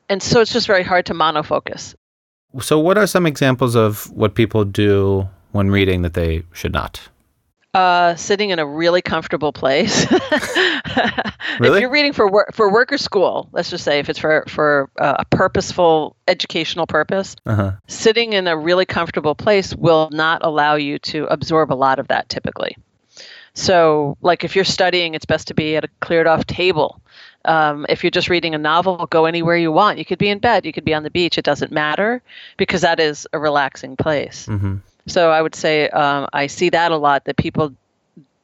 and 0.09 0.21
so 0.21 0.41
it's 0.41 0.53
just 0.53 0.67
very 0.67 0.83
hard 0.83 1.05
to 1.07 1.13
monofocus. 1.13 1.95
So, 2.59 2.79
what 2.79 2.97
are 2.97 3.07
some 3.07 3.25
examples 3.25 3.75
of 3.75 4.11
what 4.11 4.35
people 4.35 4.65
do 4.65 5.27
when 5.51 5.71
reading 5.71 6.01
that 6.01 6.13
they 6.13 6.43
should 6.51 6.73
not? 6.73 6.99
Uh, 7.73 8.15
sitting 8.15 8.49
in 8.49 8.59
a 8.59 8.65
really 8.65 9.01
comfortable 9.01 9.53
place. 9.53 10.05
really? 11.59 11.77
If 11.77 11.81
you're 11.81 11.89
reading 11.89 12.11
for 12.11 12.29
work 12.29 12.53
for 12.53 12.69
work 12.69 12.91
or 12.91 12.97
school, 12.97 13.47
let's 13.53 13.69
just 13.69 13.85
say 13.85 13.99
if 13.99 14.09
it's 14.09 14.19
for 14.19 14.43
for 14.49 14.89
uh, 14.99 15.15
a 15.19 15.25
purposeful 15.25 16.17
educational 16.27 16.85
purpose, 16.85 17.37
uh-huh. 17.45 17.71
sitting 17.87 18.33
in 18.33 18.47
a 18.47 18.57
really 18.57 18.85
comfortable 18.85 19.35
place 19.35 19.73
will 19.73 20.09
not 20.11 20.41
allow 20.43 20.75
you 20.75 20.99
to 20.99 21.23
absorb 21.27 21.71
a 21.71 21.75
lot 21.75 21.97
of 21.97 22.09
that 22.09 22.27
typically. 22.27 22.75
So, 23.53 24.17
like 24.21 24.43
if 24.43 24.55
you're 24.55 24.65
studying, 24.65 25.13
it's 25.13 25.25
best 25.25 25.47
to 25.49 25.53
be 25.53 25.75
at 25.75 25.83
a 25.83 25.89
cleared 25.99 26.27
off 26.27 26.45
table. 26.45 27.01
Um, 27.43 27.85
if 27.89 28.03
you're 28.03 28.11
just 28.11 28.29
reading 28.29 28.55
a 28.55 28.57
novel, 28.57 29.07
go 29.07 29.25
anywhere 29.25 29.57
you 29.57 29.71
want. 29.71 29.97
You 29.97 30.05
could 30.05 30.19
be 30.19 30.29
in 30.29 30.39
bed, 30.39 30.65
you 30.65 30.71
could 30.71 30.85
be 30.85 30.93
on 30.93 31.03
the 31.03 31.09
beach. 31.09 31.37
It 31.37 31.45
doesn't 31.45 31.71
matter 31.71 32.21
because 32.57 32.81
that 32.81 32.99
is 32.99 33.27
a 33.33 33.39
relaxing 33.39 33.97
place. 33.97 34.45
Mm-hmm. 34.47 34.77
So 35.07 35.31
I 35.31 35.41
would 35.41 35.55
say 35.55 35.89
um, 35.89 36.27
I 36.31 36.47
see 36.47 36.69
that 36.69 36.91
a 36.91 36.97
lot 36.97 37.25
that 37.25 37.37
people 37.37 37.73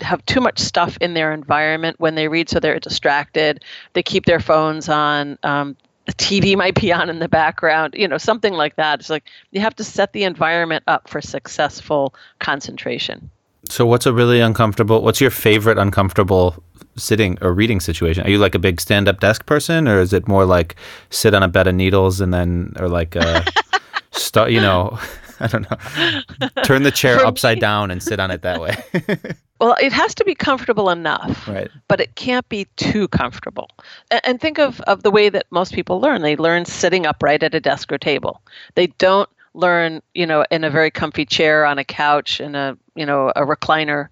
have 0.02 0.26
too 0.26 0.42
much 0.42 0.60
stuff 0.60 0.98
in 1.02 1.14
their 1.14 1.34
environment 1.34 2.00
when 2.00 2.16
they 2.16 2.28
read, 2.28 2.50
so 2.50 2.60
they're 2.60 2.80
distracted. 2.80 3.64
They 3.94 4.04
keep 4.04 4.26
their 4.26 4.40
phones 4.40 4.90
on. 4.90 5.38
Um, 5.44 5.76
the 6.06 6.14
TV 6.14 6.56
might 6.58 6.80
be 6.80 6.92
on 6.92 7.10
in 7.10 7.20
the 7.20 7.30
background, 7.30 7.96
you 7.98 8.08
know, 8.08 8.18
something 8.18 8.54
like 8.54 8.76
that. 8.76 9.00
It's 9.00 9.10
like 9.10 9.26
you 9.52 9.62
have 9.62 9.76
to 9.78 9.84
set 9.84 10.14
the 10.14 10.24
environment 10.24 10.84
up 10.88 11.10
for 11.10 11.22
successful 11.22 12.14
concentration. 12.40 13.30
So, 13.70 13.86
what's 13.86 14.06
a 14.06 14.14
really 14.14 14.40
uncomfortable? 14.40 15.02
What's 15.02 15.22
your 15.22 15.32
favorite 15.32 15.78
uncomfortable 15.78 16.64
sitting 16.96 17.38
or 17.42 17.54
reading 17.54 17.80
situation? 17.80 18.26
Are 18.26 18.30
you 18.30 18.38
like 18.38 18.56
a 18.56 18.60
big 18.60 18.82
stand-up 18.82 19.20
desk 19.20 19.46
person, 19.46 19.88
or 19.88 20.00
is 20.00 20.14
it 20.14 20.28
more 20.28 20.46
like 20.46 20.76
sit 21.10 21.34
on 21.34 21.44
a 21.44 21.48
bed 21.48 21.68
of 21.68 21.76
needles 21.76 22.22
and 22.22 22.34
then, 22.34 22.74
or 22.80 22.88
like 22.88 23.16
a 23.16 23.46
start? 24.12 24.52
You 24.52 24.62
know, 24.62 24.98
I 25.40 25.48
don't 25.48 25.70
know. 25.70 26.50
Turn 26.64 26.84
the 26.84 26.92
chair 26.92 27.26
upside 27.26 27.60
down 27.60 27.92
and 27.92 28.02
sit 28.02 28.20
on 28.20 28.32
it 28.32 28.42
that 28.42 28.60
way. 28.60 28.76
Well, 29.60 29.76
it 29.82 29.92
has 29.92 30.14
to 30.16 30.24
be 30.24 30.36
comfortable 30.36 30.92
enough, 30.92 31.48
right. 31.48 31.72
but 31.88 32.00
it 32.00 32.14
can't 32.16 32.48
be 32.48 32.66
too 32.76 33.08
comfortable. 33.08 33.70
And, 34.12 34.22
and 34.24 34.40
think 34.40 34.60
of, 34.60 34.80
of 34.82 35.02
the 35.02 35.10
way 35.10 35.30
that 35.30 35.48
most 35.50 35.74
people 35.74 36.00
learn. 36.00 36.22
They 36.22 36.36
learn 36.36 36.66
sitting 36.66 37.08
upright 37.08 37.42
at 37.42 37.56
a 37.56 37.60
desk 37.60 37.92
or 37.92 37.98
table. 37.98 38.42
They 38.76 38.88
don't 39.00 39.30
learn, 39.58 40.02
you 40.14 40.26
know, 40.26 40.46
in 40.50 40.64
a 40.64 40.70
very 40.70 40.92
comfy 40.92 41.26
chair 41.26 41.66
on 41.66 41.78
a 41.80 41.84
couch 41.84 42.40
in 42.40 42.56
a, 42.56 42.78
you 42.96 43.06
know, 43.06 43.30
a 43.36 43.42
recliner 43.42 44.08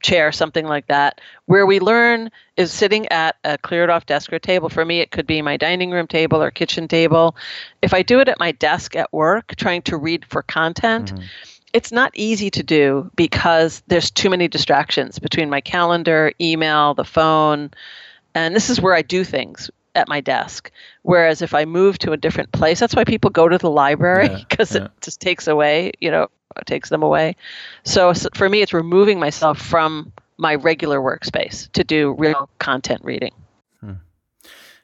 chair, 0.00 0.32
something 0.32 0.66
like 0.66 0.86
that. 0.88 1.20
Where 1.46 1.66
we 1.66 1.78
learn 1.78 2.30
is 2.56 2.72
sitting 2.72 3.06
at 3.08 3.36
a 3.44 3.58
cleared 3.58 3.90
off 3.90 4.06
desk 4.06 4.32
or 4.32 4.38
table. 4.38 4.68
For 4.68 4.84
me, 4.84 5.00
it 5.00 5.10
could 5.10 5.26
be 5.26 5.42
my 5.42 5.56
dining 5.56 5.90
room 5.90 6.06
table 6.06 6.42
or 6.42 6.50
kitchen 6.50 6.88
table. 6.88 7.36
If 7.82 7.94
I 7.94 8.02
do 8.02 8.20
it 8.20 8.28
at 8.28 8.38
my 8.38 8.52
desk 8.52 8.96
at 8.96 9.12
work, 9.12 9.54
trying 9.56 9.82
to 9.82 9.96
read 9.96 10.24
for 10.24 10.42
content, 10.42 11.12
Mhm. 11.14 11.22
it's 11.72 11.92
not 11.92 12.12
easy 12.14 12.50
to 12.50 12.62
do 12.62 13.10
because 13.14 13.82
there's 13.86 14.10
too 14.10 14.30
many 14.30 14.48
distractions 14.48 15.18
between 15.18 15.50
my 15.50 15.60
calendar, 15.60 16.32
email, 16.40 16.94
the 16.94 17.04
phone, 17.04 17.70
and 18.34 18.56
this 18.56 18.70
is 18.70 18.80
where 18.80 18.94
I 18.94 19.02
do 19.02 19.22
things 19.24 19.70
at 19.94 20.08
my 20.08 20.20
desk. 20.20 20.70
Whereas 21.02 21.42
if 21.42 21.54
I 21.54 21.64
move 21.64 21.98
to 21.98 22.12
a 22.12 22.16
different 22.16 22.52
place, 22.52 22.80
that's 22.80 22.94
why 22.94 23.04
people 23.04 23.30
go 23.30 23.48
to 23.48 23.58
the 23.58 23.70
library 23.70 24.28
because 24.48 24.74
yeah. 24.74 24.84
it 24.84 24.90
just 25.00 25.20
takes 25.20 25.46
away, 25.46 25.92
you 26.00 26.10
know, 26.10 26.28
it 26.56 26.66
takes 26.66 26.88
them 26.90 27.02
away. 27.02 27.36
So 27.84 28.10
s- 28.10 28.26
for 28.34 28.48
me, 28.48 28.62
it's 28.62 28.72
removing 28.72 29.18
myself 29.18 29.58
from 29.60 30.12
my 30.36 30.54
regular 30.54 31.00
workspace 31.00 31.70
to 31.72 31.84
do 31.84 32.12
real 32.18 32.48
content 32.58 33.02
reading. 33.04 33.32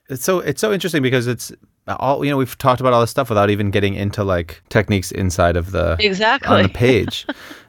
It's 0.08 0.22
so 0.22 0.38
it's 0.38 0.60
so 0.60 0.72
interesting 0.72 1.02
because 1.02 1.26
it's 1.26 1.50
all 1.88 2.24
you 2.24 2.30
know. 2.30 2.36
We've 2.36 2.56
talked 2.58 2.80
about 2.80 2.92
all 2.92 3.00
this 3.00 3.10
stuff 3.10 3.28
without 3.28 3.50
even 3.50 3.72
getting 3.72 3.94
into 3.94 4.22
like 4.22 4.62
techniques 4.68 5.10
inside 5.10 5.56
of 5.56 5.72
the 5.72 5.96
Exactly. 5.98 6.48
on 6.56 6.62
the 6.62 6.68
page. 6.86 7.26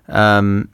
um, 0.08 0.70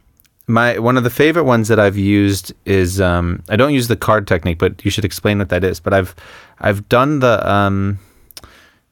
my 0.48 0.78
one 0.80 0.98
of 0.98 1.04
the 1.04 1.10
favorite 1.10 1.44
ones 1.44 1.68
that 1.68 1.80
I've 1.80 1.98
used 1.98 2.54
is 2.66 3.00
um, 3.00 3.44
I 3.50 3.56
don't 3.56 3.74
use 3.74 3.88
the 3.88 3.96
card 3.96 4.28
technique, 4.28 4.60
but 4.60 4.84
you 4.84 4.92
should 4.92 5.06
explain 5.06 5.40
what 5.40 5.50
that 5.50 5.64
is. 5.64 5.80
But 5.80 5.94
I've 5.94 6.16
I've 6.60 6.88
done 6.90 7.20
the 7.20 7.50
um, 7.50 8.00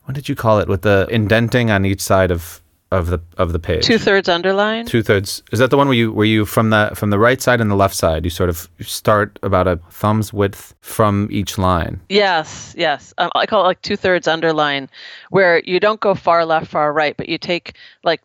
what 0.06 0.16
did 0.16 0.30
you 0.30 0.36
call 0.36 0.60
it 0.60 0.68
with 0.68 0.84
the 0.84 1.08
indenting 1.10 1.70
on 1.70 1.86
each 1.86 2.02
side 2.02 2.32
of 2.32 2.62
of 2.92 3.08
the 3.08 3.22
of 3.38 3.54
the 3.54 3.60
page. 3.60 3.86
Two 3.86 3.98
thirds 3.98 4.28
underline. 4.28 4.86
Two 4.86 5.02
thirds. 5.02 5.42
Is 5.52 5.60
that 5.60 5.70
the 5.70 5.78
one 5.78 5.88
where 5.88 5.96
you 5.96 6.12
where 6.12 6.26
you 6.26 6.46
from 6.46 6.70
the 6.70 6.92
from 6.94 7.10
the 7.10 7.20
right 7.20 7.42
side 7.42 7.62
and 7.62 7.72
the 7.72 7.76
left 7.76 7.96
side? 7.96 8.26
You 8.26 8.30
sort 8.30 8.50
of 8.50 8.70
start 8.82 9.40
about 9.44 9.68
a 9.68 9.78
thumb's 9.90 10.34
width 10.34 10.74
from 10.82 11.28
each 11.32 11.58
line. 11.58 12.02
Yes, 12.10 12.76
yes. 12.78 13.14
Um, 13.18 13.32
I 13.36 13.46
call 13.46 13.62
it 13.62 13.68
like 13.68 13.82
two 13.82 13.96
thirds 13.96 14.28
underline, 14.28 14.90
where 15.30 15.62
you 15.66 15.80
don't 15.80 16.02
go 16.02 16.14
far 16.16 16.46
left, 16.46 16.68
far 16.68 16.92
right, 16.92 17.16
but 17.16 17.30
you 17.30 17.38
take 17.38 17.76
like 18.04 18.22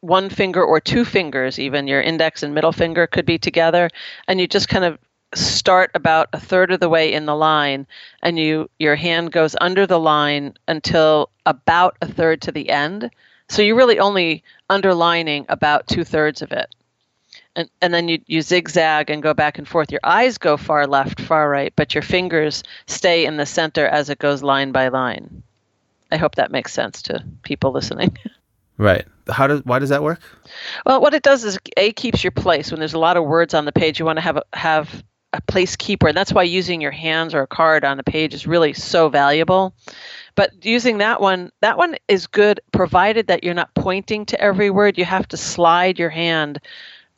one 0.00 0.30
finger 0.30 0.62
or 0.62 0.80
two 0.80 1.04
fingers, 1.04 1.58
even 1.58 1.88
your 1.88 2.00
index 2.00 2.42
and 2.42 2.54
middle 2.54 2.72
finger 2.72 3.06
could 3.06 3.26
be 3.26 3.38
together, 3.38 3.90
and 4.26 4.40
you 4.40 4.46
just 4.46 4.68
kind 4.68 4.84
of 4.84 4.98
start 5.34 5.90
about 5.94 6.28
a 6.32 6.40
third 6.40 6.70
of 6.70 6.80
the 6.80 6.88
way 6.88 7.12
in 7.12 7.26
the 7.26 7.36
line, 7.36 7.86
and 8.22 8.38
you 8.38 8.70
your 8.78 8.96
hand 8.96 9.32
goes 9.32 9.54
under 9.60 9.86
the 9.86 10.00
line 10.00 10.54
until 10.66 11.30
about 11.46 11.96
a 12.00 12.06
third 12.06 12.42
to 12.42 12.52
the 12.52 12.70
end. 12.70 13.10
So 13.48 13.62
you're 13.62 13.76
really 13.76 13.98
only 13.98 14.44
underlining 14.70 15.46
about 15.48 15.86
two 15.86 16.04
thirds 16.04 16.42
of 16.42 16.52
it 16.52 16.74
and, 17.58 17.68
and 17.82 17.92
then 17.92 18.06
you, 18.08 18.20
you 18.26 18.40
zigzag 18.40 19.10
and 19.10 19.20
go 19.20 19.34
back 19.34 19.58
and 19.58 19.66
forth. 19.66 19.90
Your 19.90 20.00
eyes 20.04 20.38
go 20.38 20.56
far 20.56 20.86
left, 20.86 21.20
far 21.20 21.50
right, 21.50 21.72
but 21.74 21.92
your 21.92 22.02
fingers 22.02 22.62
stay 22.86 23.26
in 23.26 23.36
the 23.36 23.46
center 23.46 23.84
as 23.84 24.10
it 24.10 24.20
goes 24.20 24.44
line 24.44 24.70
by 24.70 24.88
line. 24.88 25.42
I 26.10 26.18
hope 26.18 26.36
that 26.36 26.52
makes 26.52 26.72
sense 26.72 27.02
to 27.02 27.24
people 27.42 27.72
listening. 27.72 28.16
Right. 28.80 29.08
How 29.30 29.46
does 29.46 29.64
why 29.64 29.78
does 29.78 29.88
that 29.90 30.02
work? 30.02 30.20
Well, 30.86 31.00
what 31.00 31.14
it 31.14 31.22
does 31.22 31.44
is 31.44 31.58
a 31.76 31.92
keeps 31.92 32.24
your 32.24 32.30
place. 32.30 32.70
When 32.70 32.78
there's 32.78 32.94
a 32.94 32.98
lot 32.98 33.16
of 33.16 33.24
words 33.24 33.54
on 33.54 33.64
the 33.64 33.72
page, 33.72 33.98
you 33.98 34.04
want 34.04 34.16
to 34.16 34.22
have 34.22 34.36
a, 34.36 34.44
have 34.54 35.02
a 35.32 35.40
place 35.42 35.76
keeper, 35.76 36.08
and 36.08 36.16
that's 36.16 36.32
why 36.32 36.42
using 36.42 36.80
your 36.80 36.90
hands 36.90 37.34
or 37.34 37.42
a 37.42 37.46
card 37.46 37.84
on 37.84 37.98
a 37.98 38.02
page 38.02 38.34
is 38.34 38.46
really 38.46 38.72
so 38.72 39.08
valuable. 39.08 39.74
But 40.34 40.64
using 40.64 40.98
that 40.98 41.20
one, 41.20 41.50
that 41.60 41.76
one 41.76 41.96
is 42.06 42.26
good 42.26 42.60
provided 42.72 43.26
that 43.26 43.42
you're 43.42 43.54
not 43.54 43.74
pointing 43.74 44.24
to 44.26 44.40
every 44.40 44.70
word. 44.70 44.96
You 44.96 45.04
have 45.04 45.26
to 45.28 45.36
slide 45.36 45.98
your 45.98 46.10
hand 46.10 46.60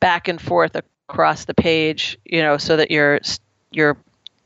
back 0.01 0.27
and 0.27 0.41
forth 0.41 0.75
across 1.09 1.45
the 1.45 1.55
page, 1.55 2.19
you 2.25 2.43
know, 2.43 2.57
so 2.57 2.77
that 2.77 2.91
you're 2.91 3.21
you're 3.71 3.97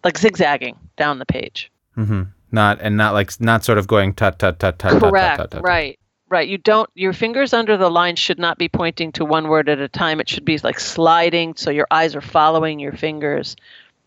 like 0.02 0.18
zigzagging 0.18 0.76
down 0.97 1.18
the 1.18 1.26
page. 1.26 1.71
Mm-hmm. 1.97 2.23
Not 2.52 2.80
and 2.80 2.97
not 2.97 3.14
like 3.14 3.40
not 3.40 3.64
sort 3.64 3.78
of 3.78 3.87
going 3.87 4.14
tut 4.14 4.38
tut 4.38 4.59
tut 4.59 4.78
tut. 4.78 4.92
tut, 4.92 5.00
tut, 5.00 5.11
Correct. 5.11 5.37
tut, 5.38 5.50
tut, 5.50 5.59
tut. 5.59 5.62
Right. 5.62 5.99
Right. 6.34 6.48
You 6.48 6.58
don't 6.58 6.90
your 6.96 7.12
fingers 7.12 7.52
under 7.52 7.76
the 7.76 7.88
line 7.88 8.16
should 8.16 8.40
not 8.40 8.58
be 8.58 8.68
pointing 8.68 9.12
to 9.12 9.24
one 9.24 9.46
word 9.46 9.68
at 9.68 9.78
a 9.78 9.88
time. 9.88 10.18
It 10.18 10.28
should 10.28 10.44
be 10.44 10.58
like 10.58 10.80
sliding 10.80 11.54
so 11.54 11.70
your 11.70 11.86
eyes 11.92 12.16
are 12.16 12.20
following 12.20 12.80
your 12.80 12.90
fingers 12.90 13.54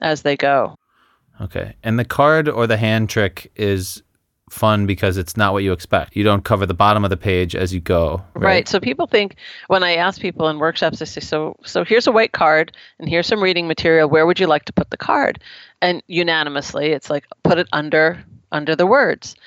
as 0.02 0.24
they 0.24 0.36
go. 0.36 0.78
Okay. 1.40 1.78
And 1.84 1.98
the 1.98 2.04
card 2.04 2.50
or 2.50 2.68
the 2.68 2.76
hand 2.76 3.10
trick 3.10 3.50
is 3.56 4.04
fun 4.50 4.86
because 4.86 5.16
it's 5.16 5.38
not 5.38 5.54
what 5.54 5.64
you 5.64 5.72
expect. 5.72 6.18
You 6.18 6.26
don't 6.26 6.44
cover 6.44 6.66
the 6.66 6.74
bottom 6.74 7.06
of 7.06 7.12
the 7.12 7.16
page 7.16 7.56
as 7.56 7.74
you 7.74 7.80
go. 7.80 8.22
Right. 8.34 8.44
Right. 8.44 8.68
So 8.68 8.82
people 8.82 9.08
think 9.08 9.38
when 9.68 9.84
I 9.84 9.96
ask 9.96 10.20
people 10.20 10.50
in 10.50 10.60
workshops, 10.60 11.00
they 11.00 11.06
say, 11.06 11.22
"So, 11.22 11.56
so 11.64 11.86
here's 11.86 12.08
a 12.08 12.12
white 12.12 12.34
card, 12.34 12.76
and 13.00 13.08
here's 13.08 13.28
some 13.28 13.42
reading 13.42 13.70
material. 13.70 14.10
Where 14.10 14.26
would 14.26 14.38
you 14.38 14.48
like 14.48 14.66
to 14.66 14.74
put 14.74 14.90
the 14.90 14.98
card?" 14.98 15.42
And 15.82 16.04
unanimously, 16.08 16.88
it's 16.88 17.10
like 17.10 17.26
put 17.44 17.58
it 17.58 17.70
under 17.72 18.22
under 18.52 18.76
the 18.76 18.86
words. 18.86 19.38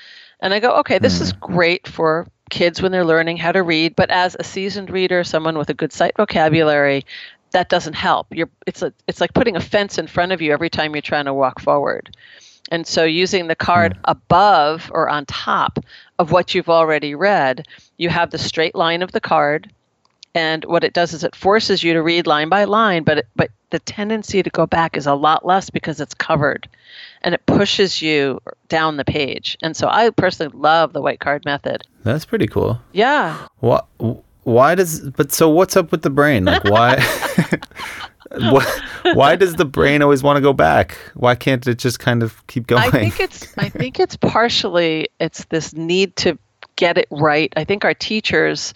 And 0.40 0.54
I 0.54 0.60
go, 0.60 0.76
"Okay, 0.76 0.96
this 0.96 1.20
is 1.20 1.32
hmm. 1.32 1.40
great 1.40 1.86
for 1.86 2.26
kids 2.50 2.82
when 2.82 2.92
they're 2.92 3.04
learning 3.04 3.38
how 3.38 3.52
to 3.52 3.62
read, 3.62 3.96
but 3.96 4.10
as 4.10 4.36
a 4.38 4.44
seasoned 4.44 4.90
reader, 4.90 5.24
someone 5.24 5.56
with 5.56 5.70
a 5.70 5.74
good 5.74 5.92
sight 5.92 6.16
vocabulary, 6.16 7.04
that 7.52 7.68
doesn't 7.68 7.94
help. 7.94 8.26
You're 8.30 8.50
it's 8.66 8.82
a, 8.82 8.92
it's 9.06 9.20
like 9.20 9.34
putting 9.34 9.56
a 9.56 9.60
fence 9.60 9.98
in 9.98 10.06
front 10.06 10.32
of 10.32 10.42
you 10.42 10.52
every 10.52 10.70
time 10.70 10.94
you're 10.94 11.02
trying 11.02 11.24
to 11.24 11.34
walk 11.34 11.60
forward." 11.60 12.14
And 12.70 12.86
so 12.86 13.04
using 13.04 13.48
the 13.48 13.56
card 13.56 13.94
hmm. 13.94 14.00
above 14.04 14.90
or 14.94 15.08
on 15.08 15.26
top 15.26 15.78
of 16.18 16.32
what 16.32 16.54
you've 16.54 16.68
already 16.68 17.14
read, 17.14 17.66
you 17.96 18.08
have 18.08 18.30
the 18.30 18.38
straight 18.38 18.74
line 18.74 19.02
of 19.02 19.12
the 19.12 19.20
card. 19.20 19.72
And 20.34 20.64
what 20.66 20.84
it 20.84 20.92
does 20.92 21.12
is 21.12 21.24
it 21.24 21.34
forces 21.34 21.82
you 21.82 21.92
to 21.92 22.02
read 22.02 22.26
line 22.26 22.48
by 22.48 22.64
line, 22.64 23.02
but 23.02 23.18
it, 23.18 23.28
but 23.34 23.50
the 23.70 23.80
tendency 23.80 24.42
to 24.42 24.50
go 24.50 24.66
back 24.66 24.96
is 24.96 25.06
a 25.06 25.14
lot 25.14 25.44
less 25.44 25.70
because 25.70 26.00
it's 26.00 26.14
covered, 26.14 26.68
and 27.22 27.34
it 27.34 27.44
pushes 27.46 28.00
you 28.00 28.40
down 28.68 28.96
the 28.96 29.04
page. 29.04 29.58
And 29.62 29.76
so 29.76 29.88
I 29.88 30.10
personally 30.10 30.56
love 30.56 30.92
the 30.92 31.00
white 31.02 31.20
card 31.20 31.44
method. 31.44 31.82
That's 32.04 32.24
pretty 32.24 32.46
cool. 32.46 32.80
Yeah, 32.92 33.46
What? 33.58 33.86
Why 34.44 34.74
does? 34.74 35.10
But 35.10 35.32
so 35.32 35.50
what's 35.50 35.76
up 35.76 35.92
with 35.92 36.02
the 36.02 36.10
brain? 36.10 36.44
Like 36.44 36.64
why? 36.64 36.96
what, 38.50 38.82
why 39.14 39.34
does 39.36 39.56
the 39.56 39.64
brain 39.64 40.02
always 40.02 40.22
want 40.22 40.36
to 40.36 40.40
go 40.40 40.52
back? 40.52 40.96
Why 41.14 41.34
can't 41.34 41.66
it 41.66 41.78
just 41.78 41.98
kind 41.98 42.22
of 42.22 42.46
keep 42.46 42.66
going? 42.66 42.82
I 42.82 42.90
think 42.90 43.18
it's 43.20 43.52
I 43.58 43.68
think 43.68 43.98
it's 43.98 44.16
partially 44.16 45.08
it's 45.18 45.44
this 45.46 45.74
need 45.74 46.14
to 46.16 46.38
get 46.76 46.96
it 46.96 47.08
right. 47.10 47.52
I 47.56 47.64
think 47.64 47.84
our 47.84 47.94
teachers 47.94 48.72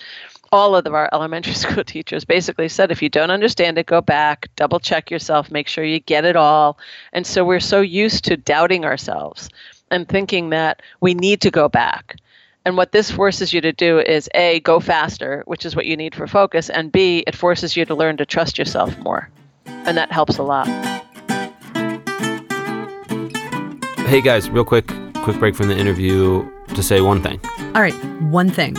all 0.54 0.76
of 0.76 0.86
our 0.86 1.08
elementary 1.12 1.52
school 1.64 1.82
teachers 1.82 2.24
basically 2.24 2.68
said 2.68 2.92
if 2.92 3.02
you 3.02 3.08
don't 3.08 3.32
understand 3.32 3.76
it 3.76 3.86
go 3.86 4.00
back 4.00 4.48
double 4.54 4.78
check 4.78 5.10
yourself 5.10 5.50
make 5.50 5.66
sure 5.66 5.84
you 5.84 5.98
get 5.98 6.24
it 6.24 6.36
all 6.36 6.78
and 7.12 7.26
so 7.26 7.44
we're 7.44 7.58
so 7.58 7.80
used 7.80 8.24
to 8.24 8.36
doubting 8.36 8.84
ourselves 8.84 9.50
and 9.90 10.08
thinking 10.08 10.50
that 10.50 10.80
we 11.00 11.12
need 11.12 11.40
to 11.40 11.50
go 11.50 11.68
back 11.68 12.16
and 12.64 12.76
what 12.76 12.92
this 12.92 13.10
forces 13.10 13.52
you 13.52 13.60
to 13.60 13.72
do 13.72 13.98
is 13.98 14.30
a 14.34 14.60
go 14.60 14.78
faster 14.78 15.42
which 15.46 15.66
is 15.66 15.74
what 15.74 15.86
you 15.86 15.96
need 15.96 16.14
for 16.14 16.28
focus 16.28 16.70
and 16.70 16.92
b 16.92 17.24
it 17.26 17.34
forces 17.34 17.76
you 17.76 17.84
to 17.84 17.94
learn 17.94 18.16
to 18.16 18.24
trust 18.24 18.56
yourself 18.56 18.96
more 18.98 19.28
and 19.66 19.96
that 19.96 20.12
helps 20.12 20.38
a 20.38 20.42
lot 20.42 20.68
Hey 24.06 24.20
guys, 24.20 24.50
real 24.50 24.66
quick, 24.66 24.86
quick 25.22 25.38
break 25.38 25.56
from 25.56 25.68
the 25.68 25.76
interview 25.76 26.46
to 26.74 26.82
say 26.82 27.00
one 27.00 27.22
thing. 27.22 27.40
All 27.74 27.80
right, 27.80 27.94
one 28.20 28.50
thing. 28.50 28.76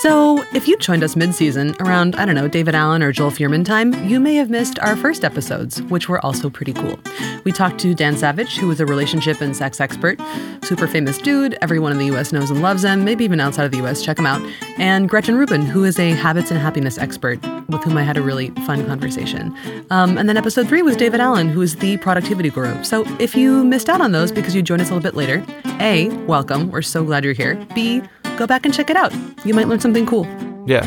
So, 0.00 0.44
if 0.52 0.68
you 0.68 0.76
joined 0.76 1.02
us 1.02 1.16
mid 1.16 1.34
season 1.34 1.74
around, 1.80 2.16
I 2.16 2.26
don't 2.26 2.34
know, 2.34 2.48
David 2.48 2.74
Allen 2.74 3.02
or 3.02 3.12
Joel 3.12 3.30
Fuhrman 3.30 3.64
time, 3.64 3.94
you 4.06 4.20
may 4.20 4.34
have 4.34 4.50
missed 4.50 4.78
our 4.80 4.94
first 4.94 5.24
episodes, 5.24 5.80
which 5.84 6.06
were 6.06 6.24
also 6.24 6.50
pretty 6.50 6.74
cool. 6.74 6.98
We 7.44 7.52
talked 7.52 7.78
to 7.80 7.94
Dan 7.94 8.14
Savage, 8.16 8.58
who 8.58 8.70
is 8.70 8.78
a 8.78 8.84
relationship 8.84 9.40
and 9.40 9.56
sex 9.56 9.80
expert, 9.80 10.20
super 10.62 10.86
famous 10.86 11.16
dude, 11.16 11.56
everyone 11.62 11.92
in 11.92 11.98
the 11.98 12.14
US 12.14 12.30
knows 12.30 12.50
and 12.50 12.60
loves 12.60 12.84
him, 12.84 13.04
maybe 13.04 13.24
even 13.24 13.40
outside 13.40 13.64
of 13.64 13.72
the 13.72 13.82
US, 13.86 14.04
check 14.04 14.18
him 14.18 14.26
out, 14.26 14.42
and 14.76 15.08
Gretchen 15.08 15.36
Rubin, 15.36 15.62
who 15.62 15.84
is 15.84 15.98
a 15.98 16.10
habits 16.10 16.50
and 16.50 16.60
happiness 16.60 16.98
expert, 16.98 17.42
with 17.68 17.82
whom 17.82 17.96
I 17.96 18.02
had 18.02 18.18
a 18.18 18.22
really 18.22 18.50
fun 18.66 18.84
conversation. 18.86 19.56
Um, 19.90 20.18
and 20.18 20.28
then 20.28 20.36
episode 20.36 20.68
three 20.68 20.82
was 20.82 20.96
David 20.96 21.20
Allen, 21.20 21.48
who 21.48 21.62
is 21.62 21.76
the 21.76 21.96
productivity 21.96 22.50
guru. 22.50 22.84
So, 22.84 23.04
if 23.18 23.34
you 23.34 23.64
missed 23.64 23.88
out 23.88 24.02
on 24.02 24.12
those 24.12 24.30
because 24.30 24.54
you 24.54 24.62
joined 24.62 24.82
us 24.82 24.90
a 24.90 24.94
little 24.94 25.02
bit 25.02 25.16
later, 25.16 25.44
A, 25.80 26.08
welcome, 26.26 26.70
we're 26.70 26.82
so 26.82 27.02
glad 27.02 27.24
you're 27.24 27.32
here. 27.32 27.54
B, 27.74 28.02
go 28.36 28.46
back 28.46 28.64
and 28.64 28.74
check 28.74 28.90
it 28.90 28.96
out. 28.96 29.12
You 29.44 29.54
might 29.54 29.68
learn 29.68 29.80
something 29.80 30.06
cool. 30.06 30.26
Yeah, 30.66 30.82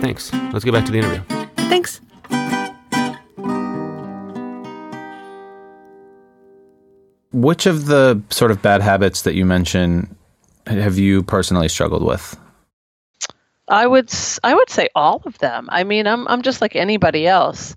thanks. 0.00 0.32
Let's 0.52 0.64
get 0.64 0.72
back 0.72 0.84
to 0.86 0.92
the 0.92 0.98
interview. 0.98 1.22
Thanks. 1.68 2.00
Which 7.32 7.66
of 7.66 7.86
the 7.86 8.20
sort 8.30 8.50
of 8.50 8.60
bad 8.60 8.82
habits 8.82 9.22
that 9.22 9.34
you 9.34 9.46
mention 9.46 10.16
have 10.66 10.98
you 10.98 11.22
personally 11.22 11.68
struggled 11.68 12.04
with? 12.04 12.36
I 13.68 13.86
would 13.86 14.12
I 14.42 14.54
would 14.54 14.68
say 14.68 14.88
all 14.94 15.22
of 15.24 15.38
them. 15.38 15.68
I 15.70 15.84
mean, 15.84 16.06
I'm 16.06 16.26
I'm 16.28 16.42
just 16.42 16.60
like 16.60 16.74
anybody 16.74 17.26
else. 17.26 17.76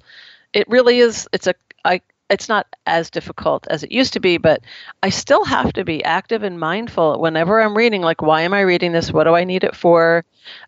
It 0.53 0.68
really 0.68 1.00
is. 1.00 1.27
It's 1.32 1.48
a 1.48 1.53
I. 1.86 2.01
It's 2.34 2.50
not 2.50 2.66
as 2.88 3.12
difficult 3.12 3.68
as 3.70 3.84
it 3.84 3.92
used 3.92 4.13
to 4.13 4.20
be, 4.20 4.38
but 4.38 4.62
I 5.04 5.10
still 5.10 5.46
have 5.46 5.72
to 5.74 5.86
be 5.86 6.04
active 6.04 6.42
and 6.42 6.60
mindful 6.60 7.20
whenever 7.20 7.62
I'm 7.62 7.78
reading. 7.78 8.02
Like, 8.02 8.24
why 8.24 8.42
am 8.42 8.56
I 8.56 8.62
reading 8.62 8.92
this? 8.92 9.13
What 9.13 9.25
do 9.25 9.36
I 9.36 9.44
need 9.44 9.63
it 9.63 9.75
for? 9.75 10.25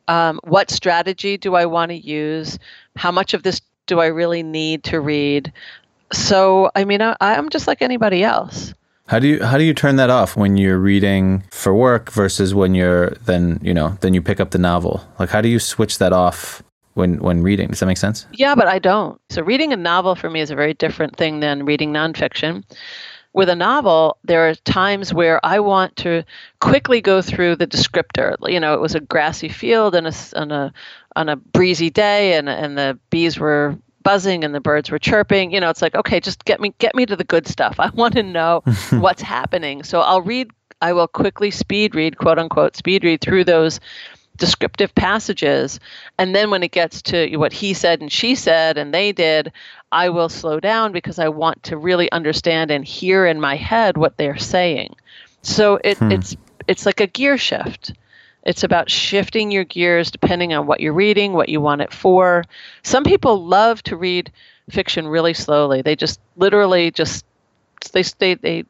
Um, 0.07 0.39
what 0.43 0.69
strategy 0.69 1.37
do 1.37 1.55
I 1.55 1.65
want 1.65 1.89
to 1.89 1.95
use? 1.95 2.59
How 2.95 3.11
much 3.11 3.33
of 3.33 3.41
this 3.41 3.61
do 3.87 3.99
I 3.99 4.07
really 4.07 4.43
need 4.43 4.83
to 4.85 4.99
read? 4.99 5.51
So, 6.13 6.69
I 6.75 6.85
mean, 6.85 7.01
I, 7.01 7.15
I'm 7.19 7.49
just 7.49 7.67
like 7.67 7.81
anybody 7.81 8.23
else. 8.23 8.75
How 9.07 9.17
do 9.19 9.27
you 9.27 9.43
how 9.43 9.57
do 9.57 9.63
you 9.63 9.73
turn 9.73 9.97
that 9.97 10.09
off 10.09 10.35
when 10.35 10.57
you're 10.57 10.79
reading 10.79 11.43
for 11.51 11.75
work 11.75 12.11
versus 12.11 12.55
when 12.55 12.73
you're 12.73 13.11
then 13.25 13.59
you 13.61 13.73
know 13.73 13.97
then 14.01 14.15
you 14.15 14.21
pick 14.21 14.39
up 14.39 14.49
the 14.51 14.57
novel? 14.57 15.03
Like 15.19 15.29
how 15.29 15.41
do 15.41 15.49
you 15.49 15.59
switch 15.59 15.99
that 15.99 16.11
off 16.11 16.63
when 16.95 17.19
when 17.19 17.43
reading? 17.43 17.69
Does 17.69 17.81
that 17.81 17.85
make 17.85 17.97
sense? 17.97 18.25
Yeah, 18.33 18.55
but 18.55 18.67
I 18.67 18.79
don't. 18.79 19.21
So 19.29 19.43
reading 19.43 19.71
a 19.71 19.77
novel 19.77 20.15
for 20.15 20.29
me 20.29 20.41
is 20.41 20.49
a 20.49 20.55
very 20.55 20.73
different 20.73 21.15
thing 21.15 21.41
than 21.41 21.65
reading 21.65 21.93
nonfiction. 21.93 22.63
With 23.33 23.49
a 23.49 23.55
novel, 23.55 24.17
there 24.23 24.47
are 24.47 24.55
times 24.55 25.13
where 25.13 25.45
I 25.45 25.59
want 25.59 25.97
to 25.97 26.23
quickly 26.61 27.01
go 27.01 27.21
through 27.21 27.57
the 27.57 27.67
descriptor. 27.67 28.35
You 28.49 28.61
know, 28.61 28.73
it 28.73 28.79
was 28.79 28.95
a 28.95 29.01
grassy 29.01 29.49
field 29.49 29.93
and 29.93 30.07
a 30.07 30.13
on 30.35 30.51
a 30.51 30.73
on 31.17 31.29
a 31.29 31.35
breezy 31.35 31.89
day, 31.89 32.33
and 32.33 32.49
and 32.49 32.77
the 32.77 32.97
bees 33.09 33.37
were 33.37 33.77
buzzing 34.03 34.43
and 34.43 34.53
the 34.53 34.61
birds 34.61 34.91
were 34.91 34.99
chirping 34.99 35.51
you 35.51 35.59
know 35.59 35.67
it's 35.67 35.81
like 35.81 35.95
okay 35.95 36.19
just 36.19 36.45
get 36.45 36.61
me 36.61 36.71
get 36.77 36.93
me 36.93 37.07
to 37.07 37.15
the 37.15 37.23
good 37.23 37.47
stuff 37.47 37.75
i 37.79 37.89
want 37.89 38.13
to 38.13 38.21
know 38.21 38.61
what's 38.91 39.21
happening 39.23 39.81
so 39.81 39.99
i'll 40.01 40.21
read 40.21 40.51
i 40.83 40.93
will 40.93 41.07
quickly 41.07 41.49
speed 41.49 41.95
read 41.95 42.19
quote 42.19 42.37
unquote 42.37 42.75
speed 42.75 43.03
read 43.03 43.19
through 43.19 43.43
those 43.43 43.79
descriptive 44.37 44.93
passages 44.95 45.79
and 46.17 46.35
then 46.35 46.49
when 46.49 46.63
it 46.63 46.71
gets 46.71 47.01
to 47.01 47.35
what 47.37 47.53
he 47.53 47.73
said 47.73 48.01
and 48.01 48.11
she 48.11 48.35
said 48.35 48.77
and 48.77 48.93
they 48.93 49.11
did 49.11 49.51
i 49.91 50.09
will 50.09 50.29
slow 50.29 50.59
down 50.59 50.91
because 50.91 51.19
i 51.19 51.27
want 51.27 51.61
to 51.63 51.77
really 51.77 52.11
understand 52.11 52.71
and 52.71 52.85
hear 52.85 53.25
in 53.25 53.39
my 53.39 53.55
head 53.55 53.97
what 53.97 54.17
they're 54.17 54.37
saying 54.37 54.93
so 55.41 55.79
it, 55.83 55.97
hmm. 55.97 56.11
it's 56.11 56.35
it's 56.67 56.85
like 56.85 56.99
a 56.99 57.07
gear 57.07 57.37
shift 57.37 57.93
it's 58.45 58.63
about 58.63 58.91
shifting 58.91 59.51
your 59.51 59.63
gears 59.63 60.11
depending 60.11 60.53
on 60.53 60.67
what 60.67 60.79
you're 60.79 60.93
reading, 60.93 61.33
what 61.33 61.49
you 61.49 61.59
want 61.59 61.81
it 61.81 61.91
for. 61.91 62.43
Some 62.83 63.03
people 63.03 63.43
love 63.43 63.81
to 63.83 63.97
read 63.97 64.31
fiction 64.69 65.07
really 65.07 65.33
slowly. 65.33 65.81
They 65.81 65.95
just 65.95 66.19
literally 66.37 66.91
just 66.91 67.25
they 67.91 68.03
they 68.19 68.35
they 68.35 68.65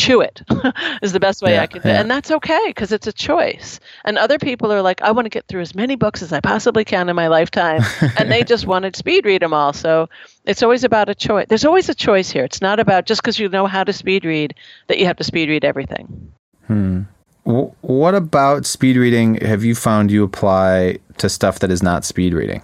chew 0.00 0.20
it 0.20 0.42
is 1.02 1.12
the 1.12 1.20
best 1.20 1.42
way 1.42 1.52
yeah, 1.52 1.62
I 1.62 1.66
can 1.66 1.82
yeah. 1.84 2.00
and 2.00 2.10
that's 2.10 2.30
okay 2.30 2.62
because 2.66 2.90
it's 2.90 3.06
a 3.06 3.12
choice. 3.12 3.78
And 4.04 4.16
other 4.16 4.38
people 4.38 4.72
are 4.72 4.82
like 4.82 5.02
I 5.02 5.10
want 5.10 5.26
to 5.26 5.30
get 5.30 5.46
through 5.46 5.60
as 5.60 5.74
many 5.74 5.94
books 5.94 6.22
as 6.22 6.32
I 6.32 6.40
possibly 6.40 6.84
can 6.84 7.08
in 7.08 7.16
my 7.16 7.28
lifetime 7.28 7.82
and 8.16 8.30
they 8.30 8.42
just 8.42 8.66
want 8.66 8.84
to 8.84 8.98
speed 8.98 9.26
read 9.26 9.42
them 9.42 9.52
all. 9.52 9.72
So 9.72 10.08
it's 10.46 10.62
always 10.62 10.84
about 10.84 11.08
a 11.08 11.14
choice. 11.14 11.46
There's 11.48 11.64
always 11.64 11.88
a 11.88 11.94
choice 11.94 12.30
here. 12.30 12.44
It's 12.44 12.62
not 12.62 12.80
about 12.80 13.04
just 13.04 13.22
because 13.22 13.38
you 13.38 13.48
know 13.48 13.66
how 13.66 13.84
to 13.84 13.92
speed 13.92 14.24
read 14.24 14.54
that 14.88 14.98
you 14.98 15.06
have 15.06 15.16
to 15.18 15.24
speed 15.24 15.48
read 15.48 15.64
everything. 15.64 16.32
Hmm. 16.66 17.02
What 17.44 18.14
about 18.14 18.64
speed 18.64 18.96
reading 18.96 19.34
have 19.36 19.64
you 19.64 19.74
found 19.74 20.10
you 20.10 20.22
apply 20.24 20.98
to 21.18 21.28
stuff 21.28 21.58
that 21.58 21.70
is 21.70 21.82
not 21.82 22.04
speed 22.04 22.32
reading? 22.32 22.62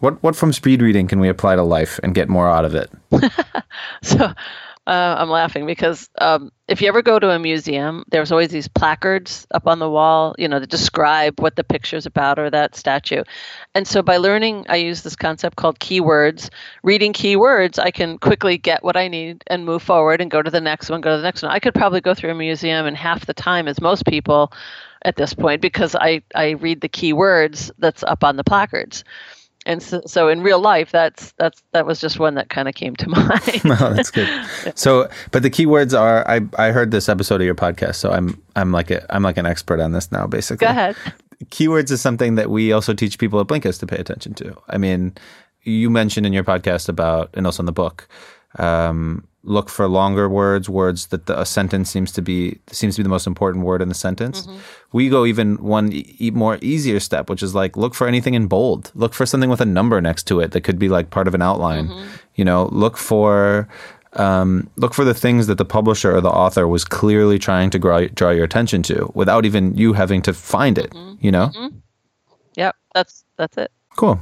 What 0.00 0.22
what 0.22 0.36
from 0.36 0.52
speed 0.52 0.80
reading 0.80 1.06
can 1.08 1.20
we 1.20 1.28
apply 1.28 1.56
to 1.56 1.62
life 1.62 2.00
and 2.02 2.14
get 2.14 2.28
more 2.28 2.48
out 2.48 2.64
of 2.64 2.74
it? 2.74 2.90
so 4.02 4.32
uh, 4.86 5.16
I'm 5.18 5.30
laughing 5.30 5.64
because 5.64 6.08
um, 6.20 6.50
if 6.66 6.82
you 6.82 6.88
ever 6.88 7.02
go 7.02 7.20
to 7.20 7.30
a 7.30 7.38
museum, 7.38 8.04
there's 8.10 8.32
always 8.32 8.50
these 8.50 8.66
placards 8.66 9.46
up 9.52 9.68
on 9.68 9.78
the 9.78 9.88
wall, 9.88 10.34
you 10.38 10.48
know, 10.48 10.58
that 10.58 10.70
describe 10.70 11.40
what 11.40 11.54
the 11.54 11.62
picture's 11.62 12.04
about 12.04 12.40
or 12.40 12.50
that 12.50 12.74
statue. 12.74 13.22
And 13.76 13.86
so 13.86 14.02
by 14.02 14.16
learning, 14.16 14.66
I 14.68 14.76
use 14.76 15.02
this 15.02 15.14
concept 15.14 15.54
called 15.54 15.78
keywords. 15.78 16.50
Reading 16.82 17.12
keywords, 17.12 17.78
I 17.78 17.92
can 17.92 18.18
quickly 18.18 18.58
get 18.58 18.82
what 18.82 18.96
I 18.96 19.06
need 19.06 19.44
and 19.46 19.64
move 19.64 19.82
forward 19.82 20.20
and 20.20 20.30
go 20.30 20.42
to 20.42 20.50
the 20.50 20.60
next 20.60 20.90
one, 20.90 21.00
go 21.00 21.10
to 21.10 21.16
the 21.16 21.22
next 21.22 21.42
one. 21.42 21.52
I 21.52 21.60
could 21.60 21.74
probably 21.74 22.00
go 22.00 22.14
through 22.14 22.32
a 22.32 22.34
museum 22.34 22.86
in 22.86 22.96
half 22.96 23.24
the 23.26 23.34
time 23.34 23.68
as 23.68 23.80
most 23.80 24.04
people 24.04 24.52
at 25.04 25.14
this 25.14 25.32
point 25.32 25.62
because 25.62 25.94
I, 25.94 26.22
I 26.34 26.50
read 26.50 26.80
the 26.80 26.88
keywords 26.88 27.70
that's 27.78 28.02
up 28.02 28.24
on 28.24 28.34
the 28.36 28.44
placards 28.44 29.04
and 29.66 29.82
so, 29.82 30.02
so 30.06 30.28
in 30.28 30.42
real 30.42 30.58
life 30.58 30.90
that's 30.90 31.32
that's 31.32 31.62
that 31.72 31.86
was 31.86 32.00
just 32.00 32.18
one 32.18 32.34
that 32.34 32.48
kind 32.48 32.68
of 32.68 32.74
came 32.74 32.96
to 32.96 33.08
mind. 33.16 33.64
No 33.64 33.76
that's 33.94 34.10
good. 34.10 34.28
So 34.74 35.08
but 35.30 35.42
the 35.42 35.50
keywords 35.50 35.98
are 35.98 36.28
i 36.28 36.40
i 36.58 36.70
heard 36.70 36.90
this 36.90 37.08
episode 37.08 37.40
of 37.40 37.44
your 37.44 37.54
podcast 37.54 37.96
so 37.96 38.10
i'm 38.10 38.40
i'm 38.56 38.72
like 38.72 38.90
a 38.90 39.04
i'm 39.14 39.22
like 39.22 39.36
an 39.36 39.46
expert 39.46 39.80
on 39.80 39.92
this 39.92 40.10
now 40.12 40.26
basically. 40.26 40.66
Go 40.66 40.70
ahead. 40.70 40.96
Keywords 41.46 41.90
is 41.90 42.00
something 42.00 42.36
that 42.36 42.50
we 42.50 42.72
also 42.72 42.94
teach 42.94 43.18
people 43.18 43.40
at 43.40 43.48
blinkist 43.48 43.80
to 43.80 43.86
pay 43.86 43.96
attention 43.96 44.34
to. 44.34 44.56
I 44.68 44.78
mean 44.78 45.14
you 45.62 45.90
mentioned 45.90 46.26
in 46.26 46.32
your 46.32 46.44
podcast 46.44 46.88
about 46.88 47.30
and 47.34 47.46
also 47.46 47.62
in 47.62 47.66
the 47.66 47.72
book 47.72 48.08
um, 48.58 49.26
look 49.44 49.68
for 49.68 49.88
longer 49.88 50.28
words, 50.28 50.68
words 50.68 51.08
that 51.08 51.26
the, 51.26 51.38
a 51.40 51.44
sentence 51.44 51.90
seems 51.90 52.12
to 52.12 52.22
be 52.22 52.58
seems 52.70 52.94
to 52.94 53.00
be 53.00 53.02
the 53.02 53.08
most 53.08 53.26
important 53.26 53.64
word 53.64 53.82
in 53.82 53.88
the 53.88 53.94
sentence. 53.94 54.42
Mm-hmm. 54.42 54.58
We 54.92 55.08
go 55.08 55.24
even 55.24 55.56
one 55.56 55.90
e- 55.92 56.30
more 56.32 56.58
easier 56.62 57.00
step, 57.00 57.28
which 57.28 57.42
is 57.42 57.54
like 57.54 57.76
look 57.76 57.94
for 57.94 58.06
anything 58.06 58.34
in 58.34 58.46
bold. 58.46 58.92
Look 58.94 59.14
for 59.14 59.26
something 59.26 59.50
with 59.50 59.60
a 59.60 59.66
number 59.66 60.00
next 60.00 60.24
to 60.24 60.40
it 60.40 60.52
that 60.52 60.62
could 60.62 60.78
be 60.78 60.88
like 60.88 61.10
part 61.10 61.28
of 61.28 61.34
an 61.34 61.42
outline. 61.42 61.88
Mm-hmm. 61.88 62.08
You 62.36 62.44
know, 62.44 62.68
look 62.72 62.96
for 62.96 63.68
um, 64.14 64.70
look 64.76 64.94
for 64.94 65.04
the 65.04 65.14
things 65.14 65.46
that 65.46 65.58
the 65.58 65.64
publisher 65.64 66.14
or 66.14 66.20
the 66.20 66.30
author 66.30 66.68
was 66.68 66.84
clearly 66.84 67.38
trying 67.38 67.70
to 67.70 67.78
draw, 67.78 68.06
draw 68.08 68.30
your 68.30 68.44
attention 68.44 68.82
to 68.84 69.10
without 69.14 69.44
even 69.44 69.74
you 69.76 69.94
having 69.94 70.22
to 70.22 70.32
find 70.32 70.78
it. 70.78 70.90
Mm-hmm. 70.90 71.24
You 71.24 71.32
know. 71.32 71.48
Mm-hmm. 71.48 71.76
Yep, 72.56 72.76
that's 72.94 73.24
that's 73.36 73.56
it. 73.56 73.72
Cool. 73.96 74.20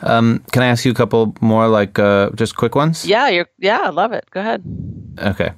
Um, 0.00 0.44
can 0.52 0.62
I 0.62 0.66
ask 0.66 0.84
you 0.84 0.90
a 0.90 0.94
couple 0.94 1.34
more, 1.40 1.68
like 1.68 1.98
uh, 1.98 2.30
just 2.34 2.56
quick 2.56 2.74
ones? 2.74 3.06
Yeah, 3.06 3.28
you're. 3.28 3.46
Yeah, 3.58 3.80
I 3.82 3.90
love 3.90 4.12
it. 4.12 4.24
Go 4.30 4.40
ahead. 4.40 4.62
Okay. 5.18 5.52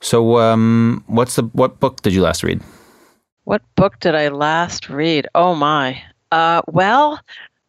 So, 0.00 0.38
um, 0.38 1.04
what's 1.06 1.36
the 1.36 1.42
what 1.52 1.80
book 1.80 2.02
did 2.02 2.12
you 2.14 2.22
last 2.22 2.42
read? 2.42 2.60
What 3.44 3.62
book 3.76 3.98
did 4.00 4.14
I 4.14 4.28
last 4.28 4.88
read? 4.88 5.26
Oh 5.34 5.54
my. 5.54 6.02
Uh, 6.30 6.62
well, 6.66 7.20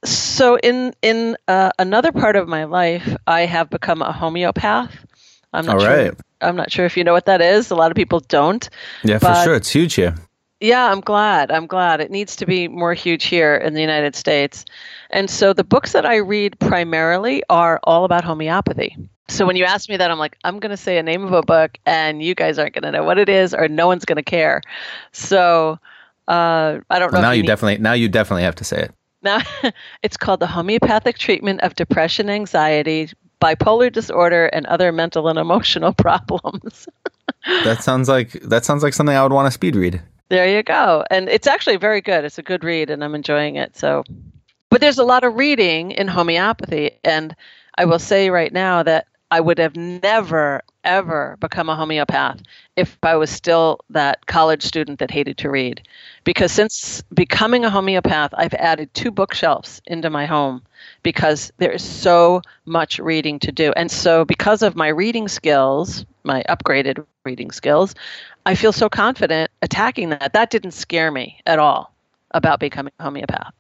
so 0.06 0.58
in 0.60 0.94
in 1.02 1.36
uh, 1.48 1.72
another 1.80 2.12
part 2.12 2.36
of 2.36 2.48
my 2.48 2.64
life, 2.66 3.16
I 3.28 3.42
have 3.46 3.70
become 3.70 4.02
a 4.02 4.12
homeopath. 4.12 4.92
I'm 5.54 5.66
not 5.66 5.76
All 5.76 5.82
sure. 5.82 5.98
Right. 5.98 6.14
I'm 6.42 6.56
not 6.56 6.72
sure 6.72 6.86
if 6.86 6.98
you 6.98 7.04
know 7.04 7.14
what 7.14 7.26
that 7.26 7.42
is. 7.42 7.72
A 7.72 7.76
lot 7.76 7.92
of 7.92 7.96
people 7.96 8.20
don't. 8.20 8.68
Yeah, 9.04 9.20
for 9.20 9.34
sure. 9.44 9.56
It's 9.56 9.70
huge 9.70 9.94
here. 9.94 10.16
Yeah, 10.64 10.90
I'm 10.90 11.02
glad. 11.02 11.52
I'm 11.52 11.68
glad. 11.68 12.00
It 12.00 12.10
needs 12.10 12.38
to 12.38 12.46
be 12.46 12.70
more 12.70 12.94
huge 12.94 13.26
here 13.26 13.54
in 13.54 13.74
the 13.74 13.82
United 13.82 14.16
States. 14.16 14.64
And 15.10 15.30
so 15.30 15.52
the 15.52 15.66
books 15.66 15.92
that 15.92 16.06
I 16.06 16.16
read 16.16 16.58
primarily 16.60 17.44
are 17.50 17.82
all 17.84 18.06
about 18.06 18.24
homeopathy. 18.24 18.96
So 19.28 19.46
when 19.46 19.58
you 19.58 19.66
ask 19.66 19.90
me 19.90 19.98
that, 19.98 20.10
I'm 20.10 20.20
like, 20.20 20.38
I'm 20.46 20.60
going 20.60 20.70
to 20.70 20.78
say 20.78 20.98
a 20.98 21.04
name 21.04 21.26
of 21.26 21.34
a 21.34 21.42
book, 21.42 21.78
and 21.86 22.24
you 22.24 22.34
guys 22.34 22.58
aren't 22.58 22.76
going 22.76 22.84
to 22.84 22.92
know 22.92 23.04
what 23.04 23.18
it 23.18 23.28
is, 23.28 23.54
or 23.54 23.68
no 23.68 23.88
one's 23.88 24.06
going 24.06 24.16
to 24.16 24.24
care. 24.24 24.62
So 25.12 25.80
uh, 26.30 26.80
I 26.90 26.98
don't 26.98 27.12
know. 27.12 27.18
Well, 27.18 27.24
now 27.24 27.32
you, 27.32 27.42
you 27.42 27.48
definitely 27.48 27.84
now 27.84 27.94
you 27.94 28.08
definitely 28.08 28.44
have 28.44 28.56
to 28.56 28.64
say 28.64 28.84
it. 28.84 28.94
Now 29.22 29.40
it's 30.02 30.16
called 30.16 30.40
the 30.40 30.48
homeopathic 30.48 31.18
treatment 31.18 31.60
of 31.60 31.76
depression, 31.76 32.30
anxiety, 32.30 33.10
bipolar 33.42 33.92
disorder, 33.92 34.46
and 34.46 34.66
other 34.68 34.94
mental 34.94 35.28
and 35.28 35.38
emotional 35.38 35.92
problems. 35.98 36.88
that 37.66 37.84
sounds 37.84 38.08
like 38.08 38.32
that 38.44 38.64
sounds 38.64 38.82
like 38.82 38.94
something 38.94 39.14
I 39.14 39.24
would 39.24 39.34
want 39.34 39.48
to 39.48 39.52
speed 39.52 39.76
read. 39.76 40.02
There 40.30 40.48
you 40.48 40.64
go. 40.64 41.04
And 41.10 41.30
it's 41.30 41.48
actually 41.48 41.78
very 41.78 42.02
good. 42.02 42.26
It's 42.26 42.38
a 42.38 42.44
good 42.44 42.64
read 42.64 42.90
and 42.90 43.04
I'm 43.04 43.16
enjoying 43.16 43.56
it. 43.56 43.78
So 43.78 44.04
but 44.70 44.82
there's 44.82 44.98
a 44.98 45.04
lot 45.04 45.24
of 45.24 45.36
reading 45.36 45.92
in 45.92 46.08
homeopathy 46.08 46.92
and 47.04 47.36
I 47.78 47.86
will 47.86 48.00
say 48.00 48.32
right 48.32 48.52
now 48.52 48.82
that 48.84 49.08
I 49.30 49.40
would 49.40 49.58
have 49.60 49.76
never, 49.76 50.62
ever 50.84 51.38
become 51.40 51.70
a 51.70 51.76
homeopath 51.76 52.42
if 52.76 52.98
I 53.04 53.16
was 53.16 53.30
still 53.30 53.80
that 53.90 54.26
college 54.28 54.64
student 54.64 55.00
that 55.00 55.12
hated 55.12 55.38
to 55.40 55.50
read. 55.50 55.82
Because 56.24 56.52
since 56.52 57.02
becoming 57.14 57.66
a 57.66 57.70
homeopath, 57.70 58.34
I've 58.36 58.54
added 58.56 58.94
two 58.94 59.12
bookshelves 59.12 59.82
into 59.88 60.10
my 60.10 60.26
home 60.26 60.64
because 61.04 61.52
there 61.58 61.72
is 61.72 61.84
so 61.84 62.42
much 62.66 63.00
reading 63.00 63.40
to 63.40 63.52
do. 63.52 63.74
And 63.76 63.92
so, 63.92 64.26
because 64.26 64.62
of 64.62 64.76
my 64.76 64.88
reading 64.88 65.28
skills, 65.28 66.06
my 66.24 66.44
upgraded 66.50 67.04
reading 67.26 67.52
skills, 67.52 67.96
I 68.46 68.56
feel 68.56 68.74
so 68.74 68.90
confident 68.90 69.52
attacking 69.62 70.10
that. 70.10 70.34
That 70.34 70.50
didn't 70.50 70.72
scare 70.72 71.12
me 71.12 71.40
at 71.46 71.60
all 71.60 71.94
about 72.32 72.60
becoming 72.60 72.94
a 73.00 73.04
homeopath. 73.04 73.54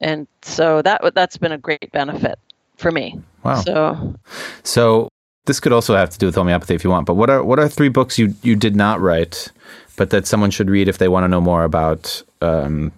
And 0.00 0.26
so 0.42 0.82
that 0.82 1.14
that's 1.14 1.36
been 1.36 1.52
a 1.52 1.58
great 1.58 1.90
benefit 1.92 2.38
for 2.76 2.90
me. 2.90 3.20
Wow. 3.42 3.60
So 3.60 4.14
So 4.62 5.08
this 5.46 5.60
could 5.60 5.72
also 5.72 5.94
have 5.94 6.10
to 6.10 6.18
do 6.18 6.26
with 6.26 6.34
homeopathy 6.34 6.74
if 6.74 6.84
you 6.84 6.90
want. 6.90 7.06
But 7.06 7.14
what 7.14 7.30
are 7.30 7.42
what 7.42 7.58
are 7.58 7.68
three 7.68 7.88
books 7.88 8.18
you 8.18 8.34
you 8.42 8.56
did 8.56 8.76
not 8.76 9.00
write, 9.00 9.50
but 9.96 10.10
that 10.10 10.26
someone 10.26 10.50
should 10.50 10.70
read 10.70 10.88
if 10.88 10.98
they 10.98 11.08
want 11.08 11.24
to 11.24 11.28
know 11.28 11.40
more 11.40 11.64
about, 11.64 12.22
um, 12.40 12.92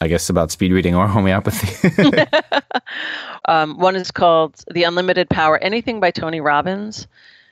I 0.00 0.08
guess, 0.08 0.28
about 0.28 0.50
speed 0.50 0.72
reading 0.72 0.94
or 0.94 1.06
homeopathy? 1.16 1.90
um, 3.46 3.78
one 3.78 3.96
is 3.96 4.10
called 4.10 4.62
The 4.70 4.84
Unlimited 4.84 5.28
Power. 5.28 5.58
Anything 5.58 6.00
by 6.00 6.10
Tony 6.10 6.40
Robbins. 6.40 7.06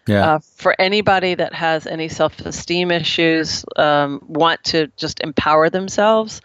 Yeah. 0.07 0.35
Uh, 0.35 0.39
for 0.57 0.75
anybody 0.79 1.35
that 1.35 1.55
has 1.55 1.87
any 1.87 2.09
self-esteem 2.09 2.91
issues, 2.91 3.65
um, 3.77 4.21
want 4.27 4.63
to 4.65 4.89
just 4.97 5.21
empower 5.21 5.71
themselves, 5.71 6.41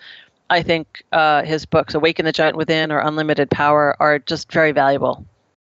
I 0.50 0.62
think 0.64 1.04
uh, 1.12 1.44
his 1.44 1.66
books, 1.66 1.94
Awaken 1.96 2.26
the 2.26 2.32
Giant 2.32 2.56
Within 2.58 2.92
or 2.92 3.00
Unlimited 3.00 3.50
Power, 3.50 3.96
are 4.00 4.20
just 4.20 4.52
very 4.52 4.72
valuable 4.72 5.26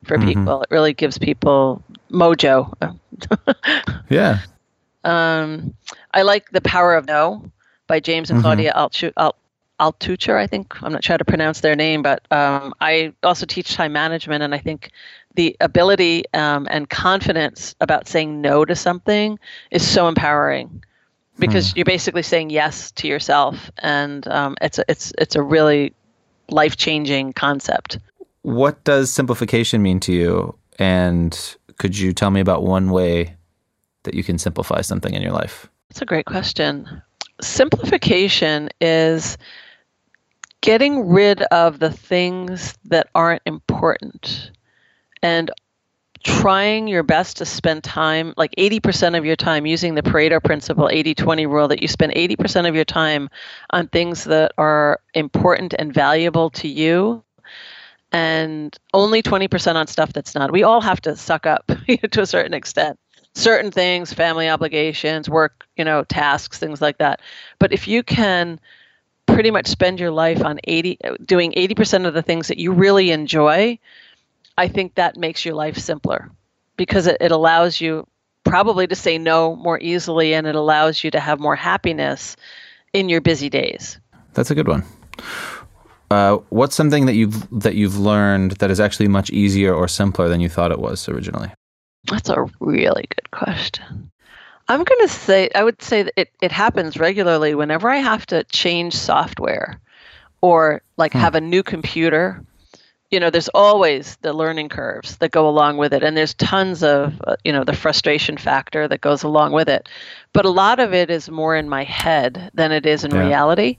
for 0.04 0.18
Mhm. 0.18 0.26
people. 0.26 0.62
It 0.64 0.70
really 0.72 0.94
gives 0.94 1.18
people 1.18 1.82
mojo. 2.12 2.74
yeah. 4.10 4.40
Um, 5.04 5.76
I 6.14 6.24
like 6.24 6.50
The 6.52 6.62
Power 6.62 6.96
of 6.96 7.08
No 7.08 7.52
by 7.88 8.00
James 8.00 8.30
and 8.32 8.40
Mhm. 8.40 8.44
Claudia 8.44 8.74
Altu- 8.76 9.14
Al- 9.18 9.36
Altucher, 9.80 10.36
I 10.38 10.48
think. 10.48 10.82
I'm 10.82 10.94
not 10.94 11.04
sure 11.04 11.14
how 11.14 11.18
to 11.18 11.26
pronounce 11.26 11.62
their 11.62 11.76
name, 11.76 12.02
but 12.02 12.26
um, 12.32 12.74
I 12.80 13.14
also 13.24 13.46
teach 13.46 13.74
time 13.74 13.94
management, 13.94 14.44
and 14.44 14.56
I 14.56 14.60
think 14.60 14.92
the 15.36 15.56
ability 15.60 16.24
um, 16.34 16.68
and 16.72 16.90
confidence 16.90 17.76
about 17.82 18.08
saying 18.08 18.42
no 18.42 18.66
to 18.66 18.76
something 18.76 19.38
is 19.72 19.86
so 19.86 20.08
empowering 20.08 20.84
because 21.40 21.76
you're 21.76 21.86
basically 21.86 22.24
saying 22.24 22.50
yes 22.50 22.92
to 22.94 23.08
yourself, 23.08 23.70
and 23.80 24.28
um, 24.28 24.56
it's 24.62 24.80
a, 24.80 24.86
it's 24.88 25.12
it's 25.18 25.36
a 25.36 25.42
really 25.42 25.94
life 26.50 26.78
changing 26.78 27.34
concept. 27.34 28.00
What 28.44 28.84
does 28.84 29.12
simplification 29.12 29.82
mean 29.82 30.00
to 30.02 30.14
you? 30.14 30.56
And 30.80 31.56
could 31.78 31.98
you 31.98 32.14
tell 32.14 32.32
me 32.32 32.40
about 32.40 32.64
one 32.64 32.92
way 32.92 33.36
that 34.04 34.14
you 34.14 34.24
can 34.24 34.38
simplify 34.38 34.82
something 34.82 35.14
in 35.14 35.22
your 35.22 35.32
life? 35.32 35.70
That's 35.90 36.02
a 36.02 36.06
great 36.06 36.26
question. 36.26 37.02
Simplification 37.42 38.70
is 38.80 39.38
getting 40.66 41.08
rid 41.08 41.44
of 41.44 41.78
the 41.78 41.92
things 41.92 42.76
that 42.86 43.08
aren't 43.14 43.44
important 43.46 44.50
and 45.22 45.52
trying 46.24 46.88
your 46.88 47.04
best 47.04 47.38
to 47.38 47.46
spend 47.46 47.84
time, 47.84 48.34
like 48.36 48.50
80% 48.58 49.16
of 49.16 49.24
your 49.24 49.36
time, 49.36 49.68
using 49.68 49.94
the 49.94 50.02
Pareto 50.02 50.44
principle, 50.44 50.90
80 50.92 51.14
20 51.14 51.46
rule, 51.46 51.68
that 51.68 51.84
you 51.84 51.88
spend 51.88 52.14
80% 52.16 52.68
of 52.68 52.74
your 52.74 52.84
time 52.84 53.30
on 53.70 53.88
things 53.90 54.24
that 54.24 54.54
are 54.58 55.00
important 55.14 55.76
and 55.78 55.94
valuable 55.94 56.50
to 56.50 56.68
you. 56.68 57.24
And 58.12 58.76
only 58.92 59.22
20% 59.22 59.76
on 59.76 59.86
stuff 59.86 60.14
that's 60.14 60.34
not. 60.34 60.52
We 60.52 60.64
all 60.64 60.82
have 60.82 61.00
to 61.02 61.16
suck 61.16 61.46
up 61.46 61.68
to 62.12 62.22
a 62.22 62.26
certain 62.26 62.56
extent 62.56 62.98
certain 63.36 63.70
things, 63.70 64.14
family 64.14 64.50
obligations, 64.50 65.30
work, 65.30 65.68
you 65.76 65.84
know, 65.84 66.06
tasks, 66.06 66.58
things 66.58 66.82
like 66.82 66.98
that. 67.00 67.20
But 67.60 67.74
if 67.74 67.86
you 67.86 68.02
can 68.02 68.62
pretty 69.26 69.52
much 69.52 69.68
spend 69.68 70.00
your 70.00 70.12
life 70.12 70.44
on 70.44 70.60
80 70.64 71.00
doing 71.26 71.52
80% 71.54 72.06
of 72.06 72.14
the 72.14 72.22
things 72.22 72.48
that 72.48 72.58
you 72.58 72.72
really 72.72 73.12
enjoy, 73.12 73.78
I 74.58 74.68
think 74.68 74.96
that 74.96 75.18
makes 75.18 75.44
your 75.44 75.56
life 75.56 75.78
simpler 75.78 76.32
because 76.78 77.08
it, 77.08 77.18
it 77.20 77.32
allows 77.32 77.82
you 77.82 78.08
probably 78.44 78.88
to 78.88 78.96
say 78.96 79.18
no 79.18 79.56
more 79.56 79.80
easily 79.80 80.34
and 80.34 80.48
it 80.48 80.56
allows 80.56 81.04
you 81.04 81.12
to 81.12 81.20
have 81.20 81.40
more 81.40 81.56
happiness 81.56 82.36
in 82.94 83.10
your 83.10 83.22
busy 83.22 83.50
days. 83.50 84.00
That's 84.34 84.52
a 84.52 84.56
good 84.56 84.68
one. 84.68 84.84
Uh, 86.12 86.38
what's 86.50 86.76
something 86.76 87.08
that 87.08 87.16
you've 87.16 87.50
that 87.60 87.76
you've 87.76 87.98
learned 87.98 88.52
that 88.54 88.70
is 88.70 88.80
actually 88.80 89.08
much 89.08 89.30
easier 89.32 89.74
or 89.74 89.88
simpler 89.88 90.30
than 90.30 90.40
you 90.40 90.48
thought 90.48 90.72
it 90.72 90.80
was 90.80 91.10
originally? 91.10 91.52
That's 92.10 92.30
a 92.30 92.46
really 92.60 93.08
good 93.10 93.32
question. 93.32 94.12
I'm 94.68 94.84
going 94.84 95.02
to 95.02 95.08
say, 95.08 95.50
I 95.54 95.64
would 95.64 95.82
say 95.82 96.04
that 96.04 96.14
it, 96.16 96.30
it 96.42 96.52
happens 96.52 96.98
regularly 96.98 97.54
whenever 97.56 97.90
I 97.90 97.98
have 97.98 98.26
to 98.28 98.44
change 98.46 98.96
software 98.96 99.80
or 100.42 100.82
like 100.98 101.14
have 101.14 101.36
a 101.36 101.42
new 101.42 101.64
computer. 101.64 102.44
You 103.12 103.20
know, 103.20 103.30
there's 103.30 103.50
always 103.50 104.18
the 104.22 104.34
learning 104.34 104.70
curves 104.70 105.18
that 105.18 105.32
go 105.32 105.48
along 105.48 105.78
with 105.78 105.94
it, 105.94 106.04
and 106.04 106.18
there's 106.18 106.34
tons 106.34 106.84
of, 106.84 107.22
uh, 107.26 107.36
you 107.44 107.52
know, 107.54 107.64
the 107.64 107.74
frustration 107.74 108.38
factor 108.38 108.88
that 108.88 109.02
goes 109.02 109.24
along 109.24 109.52
with 109.54 109.70
it. 109.70 109.88
But 110.34 110.46
a 110.46 110.50
lot 110.50 110.80
of 110.80 110.94
it 110.94 111.10
is 111.10 111.30
more 111.30 111.56
in 111.56 111.70
my 111.70 111.84
head 111.84 112.50
than 112.54 112.72
it 112.72 112.86
is 112.86 113.04
in 113.04 113.14
Yeah. 113.14 113.16
reality. 113.16 113.78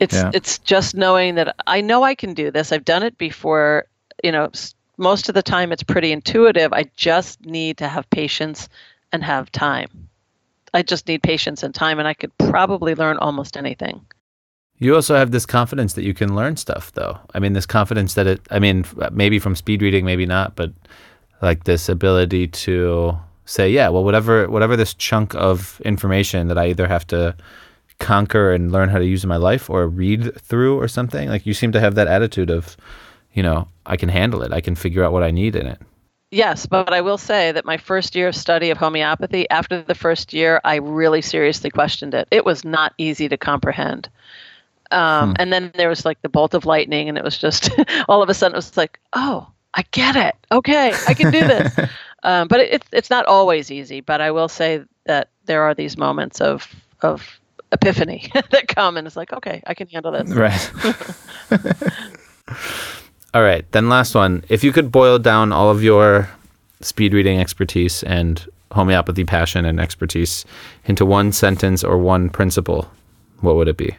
It's 0.00 0.24
Yeah. 0.24 0.32
it's 0.32 0.58
just 0.58 0.94
knowing 0.94 1.34
that 1.36 1.54
I 1.66 1.80
know 1.80 2.02
I 2.02 2.14
can 2.14 2.34
do 2.34 2.50
this. 2.50 2.72
I've 2.72 2.84
done 2.84 3.02
it 3.02 3.18
before. 3.18 3.86
You 4.22 4.32
know, 4.32 4.50
most 4.96 5.28
of 5.28 5.34
the 5.34 5.42
time 5.42 5.72
it's 5.72 5.82
pretty 5.82 6.12
intuitive. 6.12 6.72
I 6.72 6.84
just 6.96 7.44
need 7.44 7.78
to 7.78 7.88
have 7.88 8.08
patience 8.10 8.68
and 9.12 9.22
have 9.24 9.50
time. 9.52 10.08
I 10.74 10.82
just 10.82 11.08
need 11.08 11.22
patience 11.22 11.62
and 11.62 11.74
time, 11.74 11.98
and 11.98 12.06
I 12.06 12.14
could 12.14 12.36
probably 12.38 12.94
learn 12.94 13.16
almost 13.18 13.56
anything. 13.56 14.04
You 14.78 14.94
also 14.94 15.16
have 15.16 15.32
this 15.32 15.46
confidence 15.46 15.94
that 15.94 16.04
you 16.04 16.14
can 16.14 16.36
learn 16.36 16.56
stuff, 16.56 16.92
though. 16.92 17.18
I 17.34 17.40
mean, 17.40 17.52
this 17.52 17.66
confidence 17.66 18.14
that 18.14 18.26
it, 18.26 18.40
I 18.50 18.58
mean, 18.58 18.84
maybe 19.10 19.38
from 19.38 19.56
speed 19.56 19.82
reading, 19.82 20.04
maybe 20.04 20.26
not, 20.26 20.54
but 20.54 20.72
like 21.42 21.64
this 21.64 21.88
ability 21.88 22.48
to 22.48 23.18
say, 23.44 23.70
yeah, 23.70 23.88
well, 23.88 24.04
whatever, 24.04 24.48
whatever 24.48 24.76
this 24.76 24.94
chunk 24.94 25.34
of 25.34 25.80
information 25.84 26.48
that 26.48 26.58
I 26.58 26.68
either 26.68 26.86
have 26.86 27.06
to 27.08 27.34
conquer 27.98 28.52
and 28.52 28.70
learn 28.70 28.88
how 28.88 28.98
to 28.98 29.06
use 29.06 29.24
in 29.24 29.28
my 29.28 29.36
life 29.36 29.68
or 29.68 29.88
read 29.88 30.40
through 30.40 30.78
or 30.78 30.86
something, 30.86 31.28
like 31.28 31.46
you 31.46 31.54
seem 31.54 31.72
to 31.72 31.80
have 31.80 31.96
that 31.96 32.06
attitude 32.06 32.50
of, 32.50 32.76
you 33.32 33.42
know, 33.42 33.66
I 33.86 33.96
can 33.96 34.08
handle 34.08 34.42
it. 34.42 34.52
I 34.52 34.60
can 34.60 34.76
figure 34.76 35.02
out 35.02 35.12
what 35.12 35.24
I 35.24 35.30
need 35.30 35.56
in 35.56 35.66
it. 35.66 35.80
Yes, 36.30 36.66
but 36.66 36.92
I 36.92 37.00
will 37.00 37.16
say 37.16 37.52
that 37.52 37.64
my 37.64 37.78
first 37.78 38.14
year 38.14 38.28
of 38.28 38.36
study 38.36 38.70
of 38.70 38.76
homeopathy, 38.76 39.48
after 39.48 39.80
the 39.80 39.94
first 39.94 40.34
year, 40.34 40.60
I 40.62 40.76
really 40.76 41.22
seriously 41.22 41.70
questioned 41.70 42.12
it. 42.12 42.28
It 42.30 42.44
was 42.44 42.64
not 42.64 42.92
easy 42.98 43.28
to 43.30 43.36
comprehend. 43.38 44.10
Um, 44.90 45.34
And 45.38 45.52
then 45.52 45.70
there 45.74 45.88
was 45.88 46.04
like 46.04 46.20
the 46.22 46.28
bolt 46.28 46.54
of 46.54 46.66
lightning, 46.66 47.08
and 47.08 47.16
it 47.16 47.24
was 47.24 47.38
just 47.38 47.70
all 48.08 48.22
of 48.22 48.28
a 48.28 48.34
sudden 48.34 48.54
it 48.54 48.58
was 48.58 48.76
like, 48.76 48.98
oh, 49.14 49.48
I 49.74 49.84
get 49.90 50.16
it. 50.16 50.34
Okay, 50.50 50.92
I 51.06 51.14
can 51.14 51.30
do 51.30 51.40
this. 51.46 51.78
um, 52.22 52.48
but 52.48 52.60
it, 52.60 52.84
it's 52.92 53.10
not 53.10 53.26
always 53.26 53.70
easy. 53.70 54.00
But 54.00 54.20
I 54.20 54.30
will 54.30 54.48
say 54.48 54.82
that 55.04 55.28
there 55.46 55.62
are 55.62 55.74
these 55.74 55.96
moments 55.96 56.40
of 56.40 56.74
of 57.02 57.38
epiphany 57.72 58.30
that 58.50 58.68
come, 58.68 58.96
and 58.96 59.06
it's 59.06 59.16
like, 59.16 59.32
okay, 59.32 59.62
I 59.66 59.74
can 59.74 59.88
handle 59.88 60.12
this. 60.12 60.30
Right. 60.30 60.72
All 63.34 63.42
right. 63.42 63.70
Then 63.72 63.88
last 63.88 64.14
one. 64.14 64.44
If 64.48 64.64
you 64.64 64.72
could 64.72 64.90
boil 64.90 65.18
down 65.18 65.52
all 65.52 65.70
of 65.70 65.82
your 65.82 66.28
speed 66.80 67.12
reading 67.12 67.40
expertise 67.40 68.02
and 68.04 68.46
homeopathy 68.72 69.24
passion 69.24 69.64
and 69.64 69.80
expertise 69.80 70.44
into 70.84 71.04
one 71.04 71.32
sentence 71.32 71.84
or 71.84 71.98
one 71.98 72.30
principle, 72.30 72.90
what 73.40 73.56
would 73.56 73.68
it 73.68 73.76
be? 73.76 73.96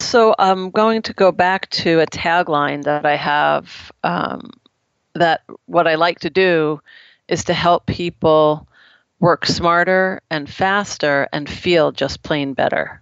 So 0.00 0.34
I'm 0.38 0.70
going 0.70 1.02
to 1.02 1.12
go 1.14 1.32
back 1.32 1.70
to 1.70 2.00
a 2.00 2.06
tagline 2.06 2.84
that 2.84 3.06
I 3.06 3.16
have 3.16 3.90
um, 4.04 4.50
that 5.14 5.42
what 5.66 5.86
I 5.86 5.94
like 5.94 6.20
to 6.20 6.30
do 6.30 6.80
is 7.28 7.44
to 7.44 7.54
help 7.54 7.86
people 7.86 8.68
work 9.20 9.46
smarter 9.46 10.20
and 10.30 10.48
faster 10.50 11.28
and 11.32 11.48
feel 11.48 11.92
just 11.92 12.22
plain 12.22 12.52
better. 12.54 13.00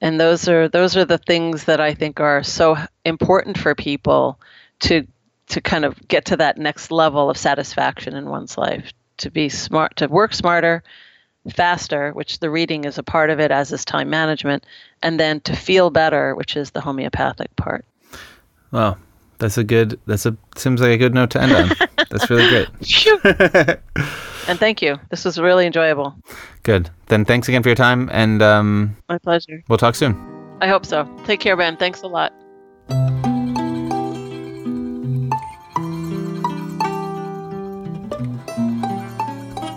And 0.00 0.20
those 0.20 0.48
are 0.48 0.68
those 0.68 0.96
are 0.96 1.04
the 1.04 1.18
things 1.18 1.64
that 1.64 1.80
I 1.80 1.94
think 1.94 2.20
are 2.20 2.42
so 2.42 2.76
important 3.04 3.58
for 3.58 3.74
people 3.74 4.38
to 4.80 5.06
to 5.48 5.60
kind 5.60 5.84
of 5.84 6.08
get 6.08 6.26
to 6.26 6.36
that 6.36 6.58
next 6.58 6.90
level 6.90 7.30
of 7.30 7.38
satisfaction 7.38 8.14
in 8.14 8.28
one's 8.28 8.58
life, 8.58 8.92
to 9.18 9.30
be 9.30 9.48
smart, 9.48 9.96
to 9.96 10.08
work 10.08 10.34
smarter, 10.34 10.82
faster, 11.54 12.10
which 12.12 12.40
the 12.40 12.50
reading 12.50 12.84
is 12.84 12.98
a 12.98 13.02
part 13.02 13.30
of 13.30 13.40
it, 13.40 13.50
as 13.50 13.72
is 13.72 13.84
time 13.84 14.10
management, 14.10 14.66
and 15.02 15.18
then 15.20 15.40
to 15.40 15.54
feel 15.54 15.90
better, 15.90 16.34
which 16.34 16.56
is 16.56 16.70
the 16.70 16.80
homeopathic 16.80 17.54
part. 17.56 17.84
Well, 18.72 18.98
that's 19.38 19.58
a 19.58 19.64
good. 19.64 20.00
That's 20.06 20.26
a 20.26 20.36
seems 20.56 20.80
like 20.80 20.90
a 20.90 20.96
good 20.96 21.14
note 21.14 21.30
to 21.30 21.42
end 21.42 21.52
on. 21.52 21.70
that's 22.10 22.28
really 22.28 22.48
great. 22.48 23.78
Phew. 24.46 24.50
and 24.50 24.58
thank 24.58 24.82
you. 24.82 24.96
This 25.10 25.24
was 25.24 25.38
really 25.38 25.66
enjoyable. 25.66 26.14
Good. 26.62 26.90
Then 27.06 27.24
thanks 27.24 27.48
again 27.48 27.62
for 27.62 27.68
your 27.68 27.76
time, 27.76 28.08
and 28.12 28.42
um, 28.42 28.96
My 29.08 29.18
pleasure. 29.18 29.62
we'll 29.68 29.78
talk 29.78 29.94
soon. 29.94 30.14
I 30.60 30.68
hope 30.68 30.86
so. 30.86 31.08
Take 31.24 31.40
care, 31.40 31.56
Ben. 31.56 31.76
Thanks 31.76 32.02
a 32.02 32.06
lot. 32.06 32.32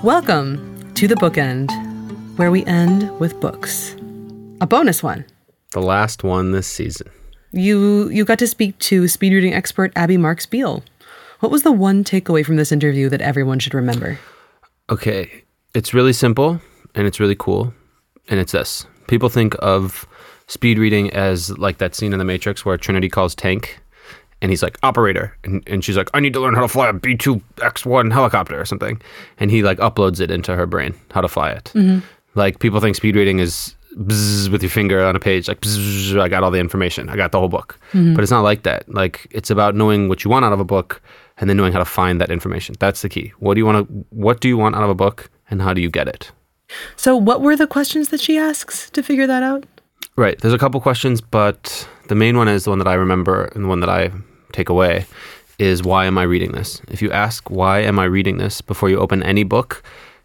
Welcome 0.04 0.94
to 0.96 1.08
the 1.08 1.16
bookend, 1.16 1.70
where 2.38 2.52
we 2.52 2.66
end 2.66 3.18
with 3.20 3.40
books. 3.42 3.96
A 4.62 4.68
bonus 4.68 5.04
one. 5.04 5.26
The 5.74 5.82
last 5.82 6.24
one 6.24 6.52
this 6.52 6.68
season. 6.68 7.10
You 7.52 8.10
you 8.10 8.26
got 8.26 8.40
to 8.40 8.48
speak 8.48 8.78
to 8.80 9.08
speed 9.08 9.34
reading 9.34 9.54
expert 9.54 9.92
Abby 9.96 10.18
Marks 10.18 10.46
Beale. 10.46 10.84
What 11.42 11.52
was 11.52 11.64
the 11.64 11.72
one 11.72 12.04
takeaway 12.04 12.46
from 12.46 12.56
this 12.56 12.72
interview 12.72 13.10
that 13.10 13.22
everyone 13.22 13.60
should 13.60 13.74
remember? 13.74 14.20
Okay, 14.90 15.44
it's 15.76 15.94
really 15.94 16.14
simple 16.14 16.60
and 16.96 17.06
it's 17.06 17.20
really 17.20 17.36
cool, 17.36 17.74
and 18.28 18.40
it's 18.40 18.52
this. 18.52 18.86
People 19.08 19.30
think 19.30 19.56
of 19.60 20.08
speed 20.48 20.80
reading 20.80 21.12
as 21.12 21.56
like 21.60 21.78
that 21.78 21.94
scene 21.94 22.12
in 22.12 22.20
The 22.20 22.26
Matrix 22.26 22.66
where 22.66 22.78
Trinity 22.78 23.08
calls 23.08 23.36
Tank, 23.36 23.80
and 24.42 24.52
he's 24.52 24.64
like 24.64 24.80
operator, 24.82 25.38
and, 25.44 25.64
and 25.68 25.84
she's 25.84 25.98
like, 25.98 26.10
I 26.14 26.20
need 26.20 26.34
to 26.34 26.40
learn 26.40 26.56
how 26.56 26.62
to 26.62 26.68
fly 26.68 26.90
a 26.90 26.94
B 26.94 27.16
two 27.16 27.42
X 27.62 27.86
one 27.86 28.10
helicopter 28.10 28.60
or 28.60 28.66
something, 28.66 29.00
and 29.38 29.52
he 29.52 29.62
like 29.62 29.78
uploads 29.78 30.20
it 30.20 30.32
into 30.32 30.56
her 30.56 30.66
brain 30.66 30.96
how 31.12 31.22
to 31.22 31.28
fly 31.28 31.52
it. 31.52 31.72
Mm-hmm. 31.76 32.00
Like 32.36 32.60
people 32.60 32.80
think 32.80 32.96
speed 32.96 33.16
reading 33.16 33.40
is 33.40 33.76
bzz 33.96 34.52
with 34.52 34.62
your 34.62 34.70
finger 34.70 35.04
on 35.04 35.16
a 35.16 35.20
page, 35.20 35.48
like 35.48 35.62
bzz, 35.62 36.20
I 36.20 36.30
got 36.30 36.44
all 36.44 36.52
the 36.52 36.60
information, 36.60 37.10
I 37.10 37.16
got 37.16 37.32
the 37.32 37.40
whole 37.40 37.50
book, 37.50 37.80
mm-hmm. 37.92 38.16
but 38.16 38.24
it's 38.24 38.32
not 38.32 38.42
like 38.42 38.64
that. 38.64 38.88
Like 38.92 39.28
it's 39.32 39.50
about 39.52 39.76
knowing 39.76 40.10
what 40.10 40.24
you 40.24 40.32
want 40.32 40.46
out 40.46 40.54
of 40.54 40.60
a 40.60 40.66
book, 40.66 41.02
and 41.40 41.50
then 41.50 41.58
knowing 41.58 41.74
how 41.74 41.80
to 41.80 41.86
find 41.86 42.20
that 42.22 42.30
information. 42.30 42.76
That's 42.80 43.02
the 43.02 43.10
key. 43.10 43.34
What 43.40 43.54
do 43.56 43.60
you 43.60 43.66
want 43.66 43.88
to? 43.88 44.06
What 44.10 44.42
do 44.42 44.48
you 44.48 44.58
want 44.58 44.76
out 44.76 44.84
of 44.84 44.90
a 44.90 44.96
book, 44.96 45.30
and 45.50 45.62
how 45.62 45.74
do 45.74 45.82
you 45.82 45.90
get 45.90 46.08
it? 46.08 46.32
So, 46.96 47.16
what 47.16 47.42
were 47.42 47.56
the 47.56 47.68
questions 47.68 48.10
that 48.10 48.22
she 48.22 48.38
asks 48.38 48.90
to 48.92 49.02
figure 49.02 49.28
that 49.28 49.44
out? 49.44 49.66
Right. 50.16 50.40
There's 50.40 50.54
a 50.54 50.58
couple 50.58 50.80
questions, 50.82 51.22
but 51.22 51.88
the 52.08 52.16
main 52.16 52.38
one 52.38 52.48
is 52.48 52.66
the 52.66 52.72
one 52.72 52.80
that 52.80 52.88
I 52.88 52.94
remember 52.94 53.46
and 53.56 53.64
the 53.64 53.68
one 53.68 53.80
that 53.80 53.90
I 53.90 54.12
take 54.52 54.70
away 54.70 55.06
is 55.60 55.84
why 55.84 56.06
am 56.06 56.18
I 56.18 56.24
reading 56.24 56.52
this? 56.52 56.82
If 56.90 57.02
you 57.02 57.12
ask 57.12 57.50
why 57.50 57.80
am 57.80 58.00
I 58.00 58.06
reading 58.06 58.38
this 58.38 58.62
before 58.62 58.90
you 58.90 58.98
open 58.98 59.22
any 59.24 59.44
book, 59.44 59.84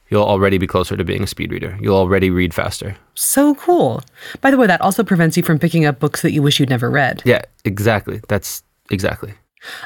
you'll 0.08 0.24
already 0.24 0.58
be 0.58 0.66
closer 0.66 0.96
to 0.96 1.04
being 1.04 1.22
a 1.22 1.26
speed 1.26 1.52
reader. 1.52 1.76
You'll 1.80 1.96
already 1.96 2.30
read 2.30 2.54
faster. 2.54 2.96
So 3.14 3.54
cool. 3.54 4.02
By 4.40 4.50
the 4.50 4.56
way, 4.56 4.66
that 4.66 4.80
also 4.80 5.02
prevents 5.02 5.36
you 5.36 5.42
from 5.42 5.58
picking 5.58 5.84
up 5.84 5.98
books 5.98 6.22
that 6.22 6.32
you 6.32 6.42
wish 6.42 6.60
you'd 6.60 6.70
never 6.70 6.90
read. 6.90 7.22
Yeah, 7.24 7.42
exactly. 7.64 8.20
That's 8.28 8.62
exactly. 8.90 9.34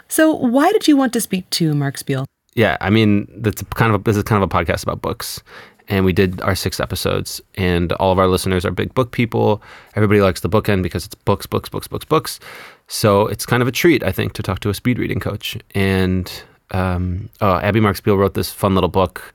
So, 0.08 0.32
why 0.34 0.72
did 0.72 0.88
you 0.88 0.96
want 0.96 1.12
to 1.14 1.20
speak 1.20 1.48
to 1.50 1.74
Marks 1.74 2.02
Beale? 2.02 2.26
Yeah, 2.54 2.76
I 2.80 2.90
mean, 2.90 3.28
that's 3.36 3.62
kind 3.74 3.94
of 3.94 4.00
a, 4.00 4.04
this 4.04 4.16
is 4.16 4.22
kind 4.24 4.42
of 4.42 4.50
a 4.50 4.52
podcast 4.52 4.82
about 4.82 5.00
books, 5.00 5.42
and 5.88 6.04
we 6.04 6.12
did 6.12 6.40
our 6.42 6.54
six 6.54 6.80
episodes, 6.80 7.40
and 7.54 7.92
all 7.94 8.12
of 8.12 8.18
our 8.18 8.26
listeners 8.26 8.64
are 8.64 8.70
big 8.70 8.94
book 8.94 9.12
people. 9.12 9.62
Everybody 9.94 10.20
likes 10.20 10.40
the 10.40 10.48
bookend 10.48 10.82
because 10.82 11.06
it's 11.06 11.14
books, 11.14 11.46
books, 11.46 11.68
books, 11.68 11.86
books, 11.88 12.04
books. 12.04 12.40
So 12.88 13.26
it's 13.26 13.46
kind 13.46 13.62
of 13.62 13.68
a 13.68 13.72
treat, 13.72 14.02
I 14.02 14.12
think, 14.12 14.32
to 14.34 14.42
talk 14.42 14.60
to 14.60 14.70
a 14.70 14.74
speed 14.74 14.98
reading 14.98 15.20
coach. 15.20 15.56
And 15.74 16.30
um, 16.70 17.28
oh, 17.40 17.56
Abby 17.58 17.80
Marks 17.80 18.00
Beale 18.00 18.16
wrote 18.16 18.34
this 18.34 18.50
fun 18.50 18.74
little 18.74 18.88
book, 18.88 19.32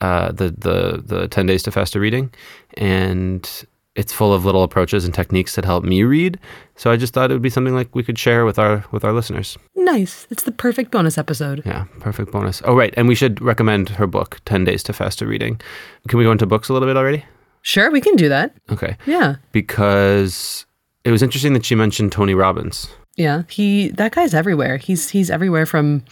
uh, 0.00 0.32
the 0.32 0.50
the 0.50 1.02
the 1.04 1.28
Ten 1.28 1.46
Days 1.46 1.62
to 1.64 1.70
Faster 1.70 2.00
Reading, 2.00 2.32
and 2.74 3.48
it's 3.96 4.12
full 4.12 4.32
of 4.32 4.44
little 4.44 4.62
approaches 4.62 5.04
and 5.04 5.12
techniques 5.12 5.56
that 5.56 5.64
help 5.64 5.82
me 5.82 6.02
read. 6.02 6.38
So 6.76 6.90
I 6.90 6.96
just 6.96 7.14
thought 7.14 7.30
it 7.30 7.34
would 7.34 7.42
be 7.42 7.50
something 7.50 7.74
like 7.74 7.94
we 7.94 8.02
could 8.02 8.18
share 8.18 8.44
with 8.44 8.58
our 8.58 8.84
with 8.92 9.04
our 9.04 9.12
listeners. 9.12 9.58
Nice. 9.74 10.26
It's 10.30 10.44
the 10.44 10.52
perfect 10.52 10.90
bonus 10.90 11.18
episode. 11.18 11.62
Yeah, 11.64 11.84
perfect 12.00 12.30
bonus. 12.30 12.62
Oh, 12.64 12.76
right. 12.76 12.92
And 12.96 13.08
we 13.08 13.14
should 13.14 13.40
recommend 13.40 13.88
her 13.90 14.06
book, 14.06 14.40
10 14.44 14.64
Days 14.64 14.82
to 14.84 14.92
Faster 14.92 15.26
Reading. 15.26 15.60
Can 16.08 16.18
we 16.18 16.24
go 16.24 16.32
into 16.32 16.46
books 16.46 16.68
a 16.68 16.72
little 16.72 16.88
bit 16.88 16.96
already? 16.96 17.24
Sure, 17.62 17.90
we 17.90 18.00
can 18.00 18.14
do 18.16 18.28
that. 18.28 18.54
Okay. 18.70 18.96
Yeah. 19.06 19.36
Because 19.52 20.66
it 21.04 21.10
was 21.10 21.22
interesting 21.22 21.54
that 21.54 21.64
she 21.64 21.74
mentioned 21.74 22.12
Tony 22.12 22.34
Robbins. 22.34 22.88
Yeah. 23.16 23.42
He 23.48 23.88
that 23.90 24.12
guy's 24.12 24.34
everywhere. 24.34 24.76
He's 24.76 25.08
he's 25.08 25.30
everywhere 25.30 25.66
from 25.66 26.04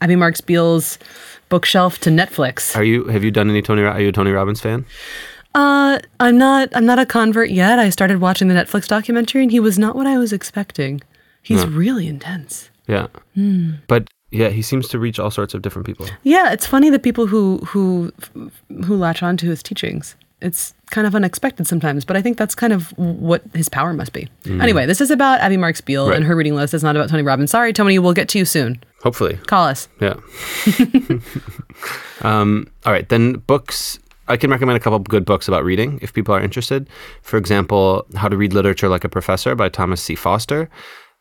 Abby 0.00 0.16
Marks 0.16 0.40
Beale's 0.40 0.98
bookshelf 1.48 1.98
to 2.00 2.10
Netflix. 2.10 2.76
Are 2.76 2.84
you, 2.84 3.04
have 3.04 3.22
you 3.22 3.30
done 3.30 3.48
any 3.48 3.62
Tony, 3.62 3.82
are 3.82 4.00
you 4.00 4.08
a 4.08 4.12
Tony 4.12 4.32
Robbins 4.32 4.60
fan? 4.60 4.84
Uh, 5.54 5.98
I'm 6.20 6.36
not. 6.38 6.68
I'm 6.74 6.86
not 6.86 6.98
a 6.98 7.06
convert 7.06 7.50
yet. 7.50 7.78
I 7.78 7.90
started 7.90 8.20
watching 8.20 8.48
the 8.48 8.54
Netflix 8.54 8.88
documentary, 8.88 9.42
and 9.42 9.50
he 9.50 9.60
was 9.60 9.78
not 9.78 9.94
what 9.94 10.06
I 10.06 10.18
was 10.18 10.32
expecting. 10.32 11.00
He's 11.42 11.64
really 11.66 12.08
intense. 12.08 12.70
Yeah. 12.88 13.06
But 13.86 14.08
yeah, 14.30 14.48
he 14.48 14.62
seems 14.62 14.88
to 14.88 14.98
reach 14.98 15.18
all 15.20 15.30
sorts 15.30 15.54
of 15.54 15.62
different 15.62 15.86
people. 15.86 16.06
Yeah, 16.22 16.52
it's 16.52 16.66
funny 16.66 16.90
the 16.90 16.98
people 16.98 17.26
who 17.26 17.58
who 17.58 18.12
who 18.84 18.96
latch 18.96 19.22
on 19.22 19.36
to 19.38 19.46
his 19.46 19.62
teachings. 19.62 20.16
It's 20.40 20.74
kind 20.90 21.06
of 21.06 21.14
unexpected 21.14 21.66
sometimes, 21.66 22.04
but 22.04 22.16
I 22.16 22.22
think 22.22 22.36
that's 22.36 22.54
kind 22.54 22.72
of 22.72 22.88
what 22.98 23.42
his 23.54 23.68
power 23.70 23.94
must 23.94 24.12
be. 24.12 24.28
Anyway, 24.46 24.84
this 24.84 25.00
is 25.00 25.10
about 25.10 25.40
Abby 25.40 25.56
Marks 25.56 25.80
Beale 25.80 26.08
Right. 26.08 26.16
and 26.16 26.24
her 26.26 26.36
reading 26.36 26.54
list. 26.54 26.74
It's 26.74 26.82
not 26.82 26.96
about 26.96 27.08
Tony 27.08 27.22
Robbins. 27.22 27.50
Sorry, 27.50 27.72
Tony. 27.72 27.98
We'll 27.98 28.12
get 28.12 28.28
to 28.30 28.38
you 28.38 28.44
soon. 28.44 28.82
Hopefully. 29.02 29.38
Call 29.46 29.64
us. 29.68 29.88
Yeah. 30.00 30.14
um, 32.22 32.66
all 32.84 32.92
right. 32.92 33.08
Then 33.08 33.34
books. 33.34 33.98
I 34.28 34.36
can 34.36 34.50
recommend 34.50 34.76
a 34.76 34.80
couple 34.80 34.96
of 34.96 35.04
good 35.04 35.24
books 35.24 35.48
about 35.48 35.64
reading 35.64 35.98
if 36.02 36.12
people 36.12 36.34
are 36.34 36.40
interested. 36.40 36.88
For 37.22 37.36
example, 37.36 38.06
How 38.14 38.28
to 38.28 38.36
Read 38.36 38.52
Literature 38.52 38.88
Like 38.88 39.04
a 39.04 39.08
Professor 39.08 39.54
by 39.54 39.68
Thomas 39.68 40.02
C. 40.02 40.14
Foster. 40.14 40.68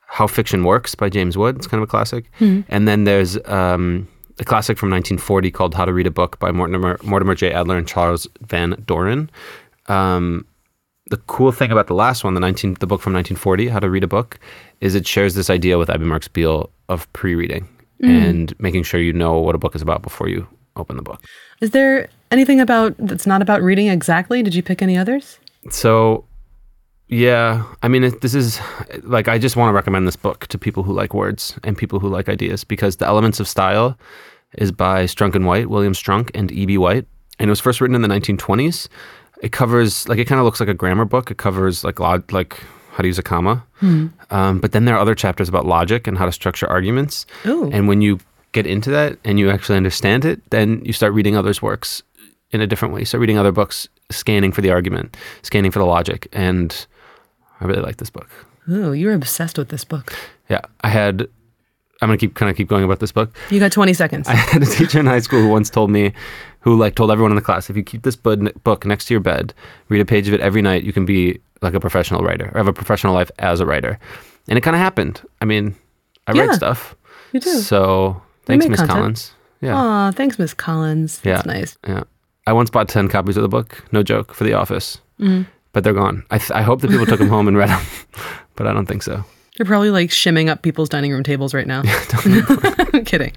How 0.08 0.28
Fiction 0.28 0.64
Works 0.64 0.96
by 0.96 1.10
James 1.10 1.38
Wood. 1.38 1.58
It's 1.58 1.68
kind 1.68 1.82
of 1.82 1.90
a 1.90 1.92
classic. 1.92 2.30
And 2.70 2.88
then 2.88 3.04
there's 3.04 3.38
um, 3.46 4.08
a 4.40 4.46
classic 4.46 4.78
from 4.78 4.90
1940 4.92 5.52
called 5.52 5.76
How 5.76 5.86
to 5.86 5.94
Read 5.94 6.08
a 6.08 6.12
Book 6.12 6.40
by 6.40 6.52
Mortimer, 6.52 7.00
Mortimer 7.04 7.36
J. 7.36 7.52
Adler 7.52 7.78
and 7.78 7.88
Charles 7.88 8.28
Van 8.42 8.82
Doren. 8.86 9.30
Um, 9.88 10.46
the 11.10 11.18
cool 11.18 11.52
thing 11.52 11.72
about 11.72 11.88
the 11.88 11.94
last 11.96 12.24
one, 12.24 12.34
the 12.36 12.40
19, 12.40 12.76
the 12.76 12.88
book 12.88 13.02
from 13.02 13.14
1940, 13.14 13.68
How 13.68 13.80
to 13.80 13.90
Read 13.90 14.04
a 14.04 14.08
Book, 14.08 14.40
is 14.82 14.96
it 14.96 15.06
shares 15.06 15.36
this 15.36 15.50
idea 15.50 15.78
with 15.78 15.90
Abby 15.90 16.06
Marks 16.06 16.28
Beale 16.28 16.70
of 16.90 17.12
pre-reading 17.14 17.68
and 18.02 18.60
making 18.60 18.84
sure 18.84 19.00
you 19.00 19.14
know 19.14 19.40
what 19.40 19.56
a 19.56 19.58
book 19.58 19.76
is 19.76 19.82
about 19.82 20.02
before 20.02 20.28
you 20.28 20.48
open 20.76 20.98
the 20.98 21.04
book. 21.04 21.24
Is 21.62 21.72
there 21.72 22.10
anything 22.34 22.60
about 22.60 22.96
that's 22.98 23.26
not 23.26 23.42
about 23.42 23.62
reading 23.62 23.88
exactly? 23.88 24.44
Did 24.44 24.56
you 24.56 24.64
pick 24.64 24.82
any 24.82 24.98
others? 24.98 25.40
So, 25.70 26.26
yeah, 27.08 27.64
I 27.82 27.88
mean, 27.88 28.04
it, 28.04 28.22
this 28.22 28.34
is 28.34 28.60
like 29.04 29.28
I 29.28 29.38
just 29.38 29.56
want 29.56 29.70
to 29.70 29.74
recommend 29.74 30.08
this 30.08 30.16
book 30.18 30.48
to 30.48 30.58
people 30.58 30.84
who 30.84 30.92
like 30.92 31.14
words 31.14 31.58
and 31.64 31.78
people 31.78 32.00
who 32.00 32.10
like 32.10 32.28
ideas 32.28 32.64
because 32.64 32.98
the 32.98 33.08
Elements 33.08 33.40
of 33.40 33.48
Style 33.48 33.98
is 34.58 34.72
by 34.72 35.06
Strunk 35.06 35.36
and 35.36 35.46
White, 35.46 35.70
William 35.70 35.94
Strunk 35.94 36.32
and 36.36 36.52
E.B. 36.52 36.78
White, 36.78 37.06
and 37.40 37.48
it 37.48 37.52
was 37.52 37.60
first 37.60 37.80
written 37.80 37.96
in 37.96 38.02
the 38.02 38.08
1920s. 38.08 38.90
It 39.42 39.52
covers 39.52 40.08
like 40.10 40.20
it 40.20 40.26
kind 40.26 40.40
of 40.40 40.46
looks 40.46 40.60
like 40.60 40.70
a 40.70 40.74
grammar 40.74 41.06
book. 41.06 41.32
It 41.32 41.38
covers 41.38 41.84
like 41.84 42.00
log, 42.00 42.32
like 42.34 42.60
how 42.92 43.02
to 43.02 43.08
use 43.08 43.20
a 43.20 43.24
comma, 43.24 43.66
um, 44.30 44.60
but 44.60 44.72
then 44.72 44.86
there 44.86 44.96
are 44.96 45.00
other 45.00 45.16
chapters 45.16 45.50
about 45.50 45.66
logic 45.66 46.08
and 46.08 46.18
how 46.18 46.26
to 46.26 46.32
structure 46.32 46.68
arguments. 46.68 47.26
Ooh. 47.46 47.70
And 47.72 47.88
when 47.88 48.02
you 48.02 48.20
get 48.54 48.68
into 48.68 48.92
that 48.92 49.18
and 49.26 49.40
you 49.40 49.50
actually 49.50 49.78
understand 49.78 50.26
it, 50.26 50.40
then 50.52 50.82
you 50.86 50.94
start 50.94 51.14
reading 51.14 51.36
others' 51.36 51.62
works 51.62 52.04
in 52.54 52.62
a 52.62 52.68
different 52.68 52.94
way. 52.94 53.04
Start 53.04 53.20
reading 53.20 53.38
other 53.38 53.52
books, 53.52 53.88
scanning 54.10 54.52
for 54.54 54.62
the 54.62 54.72
argument, 54.72 55.18
scanning 55.42 55.72
for 55.72 55.80
the 55.80 55.86
logic. 55.86 56.28
And 56.32 56.86
I 57.60 57.66
really 57.66 57.82
like 57.82 57.98
this 57.98 58.10
book. 58.10 58.30
Ooh, 58.72 58.94
you're 58.94 59.14
obsessed 59.14 59.58
with 59.58 59.68
this 59.70 59.84
book. 59.84 60.14
Yeah. 60.50 60.62
I 60.82 60.88
had, 60.90 61.24
I'm 62.02 62.08
going 62.08 62.18
to 62.18 62.26
keep 62.26 62.36
kind 62.36 62.50
of 62.50 62.56
keep 62.56 62.70
going 62.70 62.84
about 62.86 63.00
this 63.00 63.12
book. 63.12 63.36
You 63.50 63.60
got 63.60 63.72
20 63.74 63.94
seconds. 63.94 64.28
I 64.30 64.36
had 64.36 64.64
a 64.64 64.66
teacher 64.66 65.00
in 65.00 65.06
high 65.06 65.20
school 65.20 65.42
who 65.42 65.50
once 65.50 65.70
told 65.70 65.90
me, 65.92 66.14
who 66.62 66.78
like 66.78 66.96
told 66.96 67.12
everyone 67.12 67.32
in 67.32 67.36
the 67.36 67.42
class, 67.42 67.70
if 67.70 67.76
you 67.76 67.84
keep 67.84 68.04
this 68.04 68.16
book 68.16 68.86
next 68.86 69.06
to 69.06 69.14
your 69.14 69.20
bed, 69.22 69.54
read 69.90 70.00
a 70.00 70.06
page 70.06 70.28
of 70.30 70.34
it 70.34 70.40
every 70.40 70.62
night, 70.62 70.84
you 70.84 70.94
can 70.94 71.06
be 71.06 71.40
like 71.62 71.74
a 71.74 71.80
professional 71.80 72.22
writer 72.24 72.50
or 72.54 72.58
have 72.58 72.68
a 72.68 72.74
professional 72.74 73.14
life 73.14 73.32
as 73.40 73.60
a 73.60 73.66
writer. 73.66 74.00
And 74.48 74.58
it 74.58 74.62
kind 74.62 74.76
of 74.76 74.80
happened. 74.82 75.22
I 75.42 75.46
mean, 75.46 75.76
I 76.28 76.34
Yeah, 76.34 76.46
write 76.46 76.56
stuff. 76.56 76.96
you 77.34 77.40
do. 77.42 77.50
So 77.60 78.22
thanks, 78.46 78.66
Miss. 78.68 78.82
Collins. 78.82 79.34
Yeah. 79.62 79.76
Aw, 79.78 80.12
thanks, 80.12 80.38
Miss 80.40 80.54
Collins. 80.54 81.20
That's 81.20 81.46
Yeah. 81.46 81.52
nice. 81.54 81.78
Yeah. 81.88 82.04
I 82.46 82.54
once 82.54 82.70
bought 82.70 82.90
10 82.90 83.08
copies 83.08 83.38
of 83.38 83.44
the 83.44 83.50
book, 83.50 83.84
no 83.92 84.04
joke, 84.04 84.34
for 84.34 84.44
the 84.44 84.54
office. 84.54 85.00
Mm-hmm. 85.20 85.44
But 85.72 85.84
they're 85.84 85.94
gone. 85.94 86.24
I, 86.30 86.38
th- 86.38 86.52
I 86.52 86.62
hope 86.62 86.82
that 86.82 86.92
people 86.92 87.06
took 87.06 87.20
them 87.20 87.30
home 87.30 87.48
and 87.48 87.58
read 87.58 87.70
them, 87.70 87.84
but 88.56 88.68
I 88.68 88.74
don't 88.74 88.86
think 88.86 89.02
so. 89.02 89.24
You're 89.58 89.66
probably 89.66 89.90
like 89.90 90.12
shimming 90.12 90.50
up 90.50 90.62
people's 90.62 90.90
dining 90.90 91.12
room 91.12 91.24
tables 91.24 91.54
right 91.54 91.68
now. 91.68 91.84
I'm 92.94 93.06
kidding. 93.06 93.34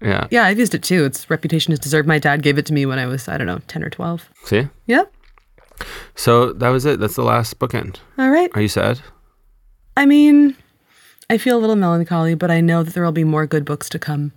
Yeah. 0.00 0.26
Yeah, 0.30 0.44
I've 0.44 0.58
used 0.58 0.74
it 0.74 0.82
too. 0.82 1.04
Its 1.04 1.28
reputation 1.30 1.72
is 1.72 1.78
deserved. 1.78 2.06
My 2.06 2.18
dad 2.18 2.42
gave 2.42 2.58
it 2.58 2.66
to 2.66 2.72
me 2.72 2.86
when 2.86 2.98
I 2.98 3.06
was, 3.06 3.28
I 3.28 3.36
don't 3.38 3.46
know, 3.46 3.60
10 3.68 3.82
or 3.82 3.90
12. 3.90 4.28
See? 4.44 4.68
Yep. 4.86 5.12
So 6.14 6.52
that 6.52 6.68
was 6.68 6.84
it. 6.84 7.00
That's 7.00 7.16
the 7.16 7.22
last 7.22 7.58
bookend. 7.58 7.96
All 8.16 8.30
right. 8.30 8.50
Are 8.54 8.60
you 8.60 8.68
sad? 8.68 9.00
I 9.96 10.06
mean, 10.06 10.56
I 11.30 11.38
feel 11.38 11.56
a 11.56 11.60
little 11.60 11.76
melancholy, 11.76 12.34
but 12.34 12.50
I 12.50 12.60
know 12.60 12.82
that 12.82 12.94
there 12.94 13.04
will 13.04 13.12
be 13.12 13.24
more 13.24 13.46
good 13.46 13.64
books 13.64 13.88
to 13.90 13.98
come. 13.98 14.32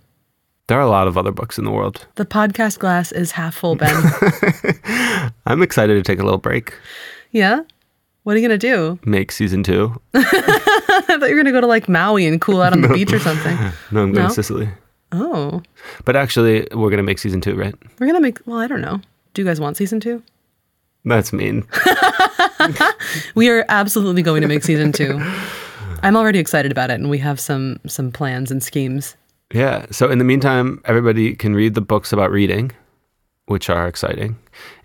There 0.68 0.78
are 0.78 0.82
a 0.82 0.88
lot 0.88 1.08
of 1.08 1.18
other 1.18 1.32
books 1.32 1.58
in 1.58 1.64
the 1.64 1.70
world. 1.70 2.06
The 2.14 2.24
podcast 2.24 2.78
glass 2.78 3.12
is 3.12 3.32
half 3.32 3.54
full, 3.54 3.74
Ben. 3.76 3.94
I'm 5.46 5.60
excited 5.62 5.94
to 5.94 6.02
take 6.02 6.18
a 6.20 6.22
little 6.24 6.38
break, 6.38 6.74
yeah? 7.32 7.62
What 8.22 8.36
are 8.36 8.38
you 8.38 8.46
going 8.48 8.58
to 8.58 8.66
do? 8.66 8.98
make 9.04 9.32
season 9.32 9.64
two. 9.64 10.00
I 10.14 10.22
thought 10.22 11.28
you 11.28 11.34
were 11.34 11.42
going 11.42 11.46
to 11.46 11.52
go 11.52 11.60
to 11.60 11.66
like 11.66 11.88
Maui 11.88 12.26
and 12.26 12.40
cool 12.40 12.62
out 12.62 12.72
on 12.72 12.80
the 12.80 12.88
beach 12.94 13.12
or 13.12 13.18
something. 13.18 13.56
No, 13.90 14.02
I'm 14.02 14.12
going 14.12 14.14
No? 14.14 14.28
to 14.28 14.34
Sicily. 14.34 14.68
Oh, 15.10 15.62
But 16.04 16.14
actually, 16.16 16.60
we're 16.72 16.88
going 16.90 16.98
to 16.98 17.02
make 17.02 17.18
season 17.18 17.40
two, 17.40 17.54
right? 17.56 17.74
we're 17.98 18.06
going 18.06 18.14
to 18.14 18.20
make, 18.20 18.38
well, 18.46 18.58
I 18.58 18.66
don't 18.68 18.80
know. 18.80 19.00
Do 19.34 19.42
you 19.42 19.46
guys 19.48 19.60
want 19.60 19.76
season 19.76 19.98
two? 20.00 20.22
That's 21.04 21.32
mean. 21.32 21.64
We 23.34 23.50
are 23.50 23.64
absolutely 23.68 24.22
going 24.22 24.42
to 24.42 24.48
make 24.48 24.62
season 24.62 24.92
two. 24.92 25.18
I'm 26.04 26.16
already 26.16 26.38
excited 26.38 26.70
about 26.70 26.90
it, 26.90 26.94
and 27.00 27.10
we 27.10 27.18
have 27.18 27.40
some 27.40 27.80
some 27.88 28.12
plans 28.12 28.50
and 28.52 28.62
schemes. 28.62 29.16
Yeah. 29.52 29.86
So 29.90 30.10
in 30.10 30.18
the 30.18 30.24
meantime, 30.24 30.80
everybody 30.84 31.34
can 31.34 31.54
read 31.54 31.74
the 31.74 31.80
books 31.80 32.12
about 32.12 32.30
reading 32.30 32.72
which 33.46 33.68
are 33.68 33.86
exciting. 33.86 34.38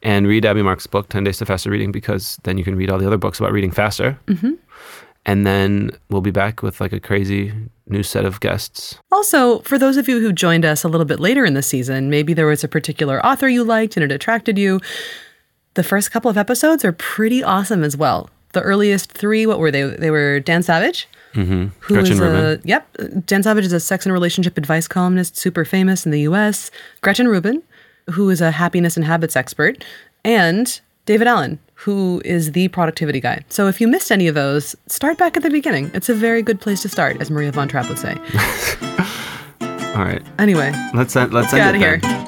And 0.03 0.27
read 0.27 0.45
Abby 0.45 0.61
Mark's 0.61 0.87
book, 0.87 1.09
10 1.09 1.23
Days 1.23 1.37
to 1.39 1.45
Faster 1.45 1.69
Reading, 1.69 1.91
because 1.91 2.39
then 2.43 2.57
you 2.57 2.63
can 2.63 2.75
read 2.75 2.89
all 2.89 2.97
the 2.97 3.07
other 3.07 3.17
books 3.17 3.39
about 3.39 3.51
reading 3.51 3.71
faster. 3.71 4.19
Mm-hmm. 4.27 4.53
And 5.25 5.45
then 5.45 5.91
we'll 6.09 6.21
be 6.21 6.31
back 6.31 6.61
with 6.61 6.79
like 6.79 6.93
a 6.93 6.99
crazy 6.99 7.53
new 7.87 8.03
set 8.03 8.25
of 8.25 8.39
guests. 8.39 8.97
Also, 9.11 9.59
for 9.59 9.77
those 9.77 9.97
of 9.97 10.07
you 10.07 10.19
who 10.21 10.31
joined 10.31 10.63
us 10.63 10.83
a 10.83 10.87
little 10.87 11.05
bit 11.05 11.19
later 11.19 11.43
in 11.43 11.53
the 11.53 11.61
season, 11.61 12.09
maybe 12.09 12.33
there 12.33 12.45
was 12.45 12.63
a 12.63 12.67
particular 12.67 13.25
author 13.25 13.47
you 13.47 13.63
liked 13.63 13.97
and 13.97 14.03
it 14.03 14.11
attracted 14.11 14.57
you. 14.57 14.79
The 15.73 15.83
first 15.83 16.11
couple 16.11 16.31
of 16.31 16.37
episodes 16.37 16.85
are 16.85 16.93
pretty 16.93 17.43
awesome 17.43 17.83
as 17.83 17.97
well. 17.97 18.29
The 18.53 18.61
earliest 18.61 19.11
three, 19.11 19.45
what 19.45 19.59
were 19.59 19.69
they? 19.69 19.83
They 19.83 20.09
were 20.09 20.39
Dan 20.39 20.63
Savage, 20.63 21.07
Mm-hmm. 21.37 21.65
who 21.81 21.93
Gretchen 21.93 22.13
is 22.13 22.19
Rubin. 22.19 22.59
a 22.63 22.67
yep. 22.67 22.87
Dan 23.25 23.43
Savage 23.43 23.65
is 23.65 23.73
a 23.73 23.79
sex 23.79 24.05
and 24.05 24.11
relationship 24.13 24.57
advice 24.57 24.87
columnist, 24.87 25.37
super 25.37 25.63
famous 25.65 26.05
in 26.05 26.11
the 26.11 26.21
U.S. 26.21 26.71
Gretchen 27.01 27.27
Rubin, 27.27 27.61
who 28.09 28.29
is 28.29 28.41
a 28.41 28.49
happiness 28.51 28.97
and 28.97 29.05
habits 29.05 29.35
expert, 29.35 29.83
and 30.25 30.79
David 31.05 31.27
Allen, 31.27 31.59
who 31.75 32.21
is 32.25 32.51
the 32.53 32.67
productivity 32.69 33.19
guy. 33.19 33.43
So 33.49 33.67
if 33.67 33.79
you 33.79 33.87
missed 33.87 34.11
any 34.11 34.27
of 34.27 34.35
those, 34.35 34.75
start 34.87 35.17
back 35.17 35.37
at 35.37 35.43
the 35.43 35.49
beginning. 35.49 35.91
It's 35.93 36.09
a 36.09 36.13
very 36.15 36.41
good 36.41 36.59
place 36.59 36.81
to 36.81 36.89
start, 36.89 37.21
as 37.21 37.29
Maria 37.31 37.51
von 37.51 37.67
Trapp 37.67 37.87
would 37.87 37.99
say. 37.99 38.13
All 39.95 40.03
right. 40.03 40.21
Anyway, 40.39 40.71
Let's 40.93 41.15
end, 41.15 41.33
let's, 41.33 41.51
get 41.53 41.61
out 41.61 41.75
end 41.75 41.77
of 41.77 41.81
it 41.81 41.85
here. 41.85 41.97
then. 42.01 42.27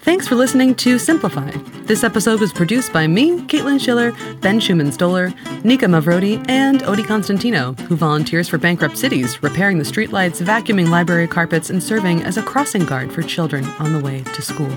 Thanks 0.00 0.26
for 0.28 0.34
listening 0.34 0.74
to 0.76 0.98
Simplify. 0.98 1.50
This 1.84 2.04
episode 2.04 2.40
was 2.40 2.52
produced 2.52 2.92
by 2.92 3.06
me, 3.06 3.40
Caitlin 3.42 3.80
Schiller, 3.80 4.12
Ben 4.40 4.60
Schuman 4.60 4.92
Stoler, 4.92 5.34
Nika 5.64 5.86
Mavrodi, 5.86 6.44
and 6.48 6.80
Odie 6.82 7.04
Constantino, 7.04 7.72
who 7.88 7.96
volunteers 7.96 8.48
for 8.48 8.56
bankrupt 8.56 8.96
cities, 8.96 9.42
repairing 9.42 9.78
the 9.78 9.84
streetlights, 9.84 10.40
vacuuming 10.40 10.90
library 10.90 11.26
carpets, 11.26 11.70
and 11.70 11.82
serving 11.82 12.22
as 12.22 12.36
a 12.36 12.42
crossing 12.42 12.84
guard 12.84 13.12
for 13.12 13.22
children 13.22 13.64
on 13.80 13.92
the 13.92 14.00
way 14.00 14.22
to 14.22 14.42
school. 14.42 14.70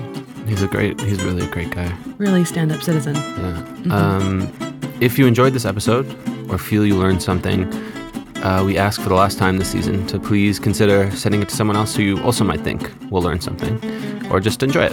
He's 0.46 0.62
a 0.62 0.66
great, 0.66 1.00
he's 1.00 1.22
really 1.22 1.44
a 1.44 1.50
great 1.50 1.70
guy. 1.70 1.96
Really 2.18 2.44
stand 2.44 2.72
up 2.72 2.82
citizen. 2.82 3.14
Yeah. 3.14 3.62
Um, 3.90 4.52
if 5.00 5.16
you 5.18 5.26
enjoyed 5.26 5.52
this 5.52 5.64
episode 5.64 6.06
or 6.50 6.58
feel 6.58 6.84
you 6.84 6.96
learned 6.96 7.22
something, 7.22 7.72
uh, 8.42 8.62
we 8.64 8.76
ask 8.76 9.00
for 9.00 9.08
the 9.08 9.14
last 9.14 9.38
time 9.38 9.58
this 9.58 9.70
season 9.70 10.06
to 10.08 10.18
please 10.18 10.58
consider 10.58 11.10
sending 11.12 11.40
it 11.40 11.48
to 11.48 11.56
someone 11.56 11.76
else 11.76 11.94
who 11.94 12.02
you 12.02 12.22
also 12.22 12.44
might 12.44 12.60
think 12.60 12.92
will 13.10 13.22
learn 13.22 13.40
something 13.40 13.80
or 14.30 14.40
just 14.40 14.62
enjoy 14.62 14.84
it. 14.84 14.92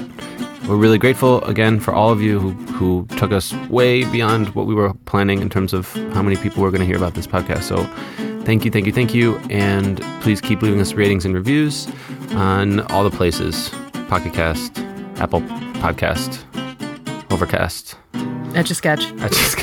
We're 0.68 0.78
really 0.78 0.98
grateful 0.98 1.44
again 1.44 1.82
for 1.82 1.94
all 1.94 2.10
of 2.10 2.22
you 2.22 2.40
who, 2.40 2.52
who 2.74 3.06
took 3.18 3.34
us 3.34 3.54
way 3.70 4.06
beyond 4.06 4.56
what 4.56 4.66
we 4.66 4.74
were 4.74 4.94
planning 5.06 5.42
in 5.42 5.50
terms 5.50 5.74
of 5.74 5.92
how 6.14 6.22
many 6.22 6.38
people 6.38 6.64
were 6.64 6.72
going 6.72 6.80
to 6.80 6.86
hear 6.86 6.96
about 6.96 7.16
this 7.16 7.28
podcast. 7.28 7.64
So 7.64 7.84
thank 8.46 8.64
you, 8.64 8.72
thank 8.72 8.86
you, 8.86 8.94
thank 8.94 9.14
you. 9.14 9.38
And 9.50 10.02
please 10.22 10.40
keep 10.40 10.62
leaving 10.62 10.80
us 10.80 10.94
ratings 10.94 11.26
and 11.26 11.36
reviews 11.36 11.88
on 12.32 12.80
all 12.92 13.04
the 13.04 13.12
places 13.12 13.72
Pocket 14.08 14.34
Cast, 14.34 14.80
Apple 15.18 15.42
Podcast, 15.82 16.40
Overcast. 17.30 17.96
Etch 18.56 18.72
a 18.72 18.76
sketch. 18.76 19.04
I 19.18 19.28
just 19.28 19.60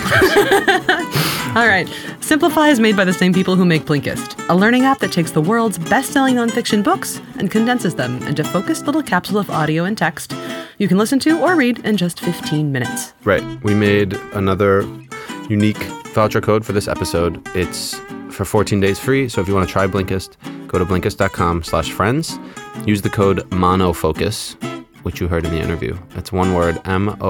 All 1.57 1.67
right. 1.67 1.89
Simplify 2.21 2.69
is 2.69 2.79
made 2.79 2.97
by 2.97 3.05
the 3.05 3.13
same 3.13 3.33
people 3.33 3.57
who 3.57 3.65
make 3.65 3.85
Blinkist, 3.85 4.49
a 4.49 4.55
learning 4.55 4.85
app 4.85 4.99
that 4.99 5.13
takes 5.13 5.31
the 5.31 5.41
world's 5.41 5.79
best 5.79 6.13
selling 6.13 6.35
nonfiction 6.35 6.85
books 6.85 7.21
and 7.39 7.51
condenses 7.51 7.95
them 7.95 8.23
into 8.25 8.45
focused 8.45 8.87
little 8.87 9.03
capsule 9.03 9.39
of 9.39 9.49
audio 9.51 9.85
and 9.85 9.97
text 9.97 10.33
you 10.81 10.89
can 10.89 10.99
listen 10.99 11.21
to 11.21 11.39
or 11.39 11.55
read 11.55 11.79
in 11.81 11.97
just 11.99 12.19
15 12.21 12.73
minutes. 12.73 13.13
Right. 13.23 13.45
We 13.63 13.75
made 13.75 14.15
another 14.33 14.81
unique 15.49 15.83
voucher 16.15 16.41
code 16.41 16.65
for 16.65 16.73
this 16.73 16.89
episode. 16.89 17.47
It's 17.55 17.95
for 18.31 18.47
14 18.47 18.81
days 18.81 18.99
free. 18.99 19.29
So 19.29 19.43
if 19.43 19.49
you 19.49 19.55
want 19.55 19.69
to 19.69 19.73
try 19.73 19.87
Blinkist, 19.87 20.37
go 20.69 20.79
to 20.79 20.87
blinkist.com 20.87 21.65
slash 21.65 21.93
friends. 21.93 22.39
Use 22.87 23.03
the 23.03 23.11
code 23.11 23.41
MONOFOCUS, 23.51 24.57
which 25.03 25.21
you 25.21 25.29
heard 25.29 25.45
in 25.45 25.53
the 25.53 25.61
interview. 25.61 25.99
That's 26.15 26.33
one 26.33 26.55
word, 26.55 26.81
M-O-N-O-F-O-C-U-S, 26.87 27.21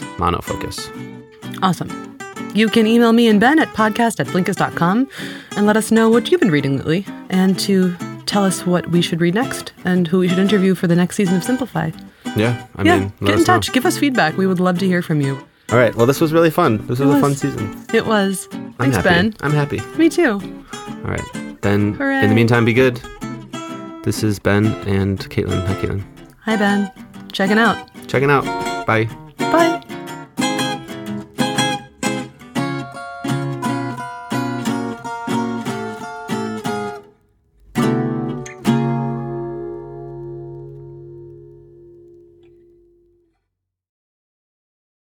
MONOFOCUS. 0.00 1.62
Awesome. 1.62 2.18
You 2.54 2.68
can 2.68 2.88
email 2.88 3.12
me 3.12 3.28
and 3.28 3.38
Ben 3.38 3.60
at 3.60 3.68
podcast 3.68 4.18
at 4.18 4.26
blinkist.com 4.26 5.08
and 5.56 5.66
let 5.66 5.76
us 5.76 5.92
know 5.92 6.10
what 6.10 6.30
you've 6.32 6.40
been 6.40 6.50
reading 6.50 6.78
lately 6.78 7.06
and 7.30 7.56
to 7.60 7.96
tell 8.26 8.44
us 8.44 8.66
what 8.66 8.88
we 8.90 9.02
should 9.02 9.20
read 9.20 9.34
next 9.34 9.72
and 9.84 10.06
who 10.08 10.18
we 10.20 10.28
should 10.28 10.38
interview 10.38 10.74
for 10.74 10.86
the 10.86 10.96
next 10.96 11.16
season 11.16 11.36
of 11.36 11.44
Simplify. 11.44 11.90
Yeah. 12.36 12.66
I 12.76 12.82
yeah, 12.82 12.98
mean, 12.98 13.12
get 13.20 13.28
in 13.28 13.34
us 13.34 13.40
know. 13.40 13.44
touch. 13.54 13.72
Give 13.72 13.86
us 13.86 13.98
feedback. 13.98 14.36
We 14.36 14.46
would 14.46 14.60
love 14.60 14.78
to 14.78 14.86
hear 14.86 15.02
from 15.02 15.20
you. 15.20 15.36
All 15.70 15.78
right. 15.78 15.94
Well, 15.94 16.06
this 16.06 16.20
was 16.20 16.32
really 16.32 16.50
fun. 16.50 16.78
This 16.86 16.98
was, 16.98 17.00
It 17.00 17.18
a 17.18 17.20
fun 17.20 17.34
season. 17.34 17.86
It 17.94 18.06
was. 18.06 18.48
I'm 18.52 18.72
Thanks, 18.74 18.96
happy. 18.96 19.08
Ben. 19.08 19.34
I'm 19.40 19.52
happy. 19.52 19.80
Me 19.96 20.08
too. 20.08 20.32
All 20.32 21.10
right. 21.10 21.58
Then, 21.62 22.00
in 22.00 22.28
the 22.28 22.34
meantime, 22.34 22.64
be 22.64 22.72
good. 22.74 23.00
This 24.02 24.22
is 24.22 24.38
Ben 24.38 24.66
and 24.88 25.18
Caitlin. 25.30 25.64
Hi, 25.66 25.74
Caitlin. 25.76 26.04
Hi, 26.40 26.56
Ben. 26.56 26.90
Checking 27.32 27.58
out. 27.58 27.88
Checking 28.08 28.30
out. 28.30 28.44
Bye. 28.86 29.04
Bye. 29.38 29.82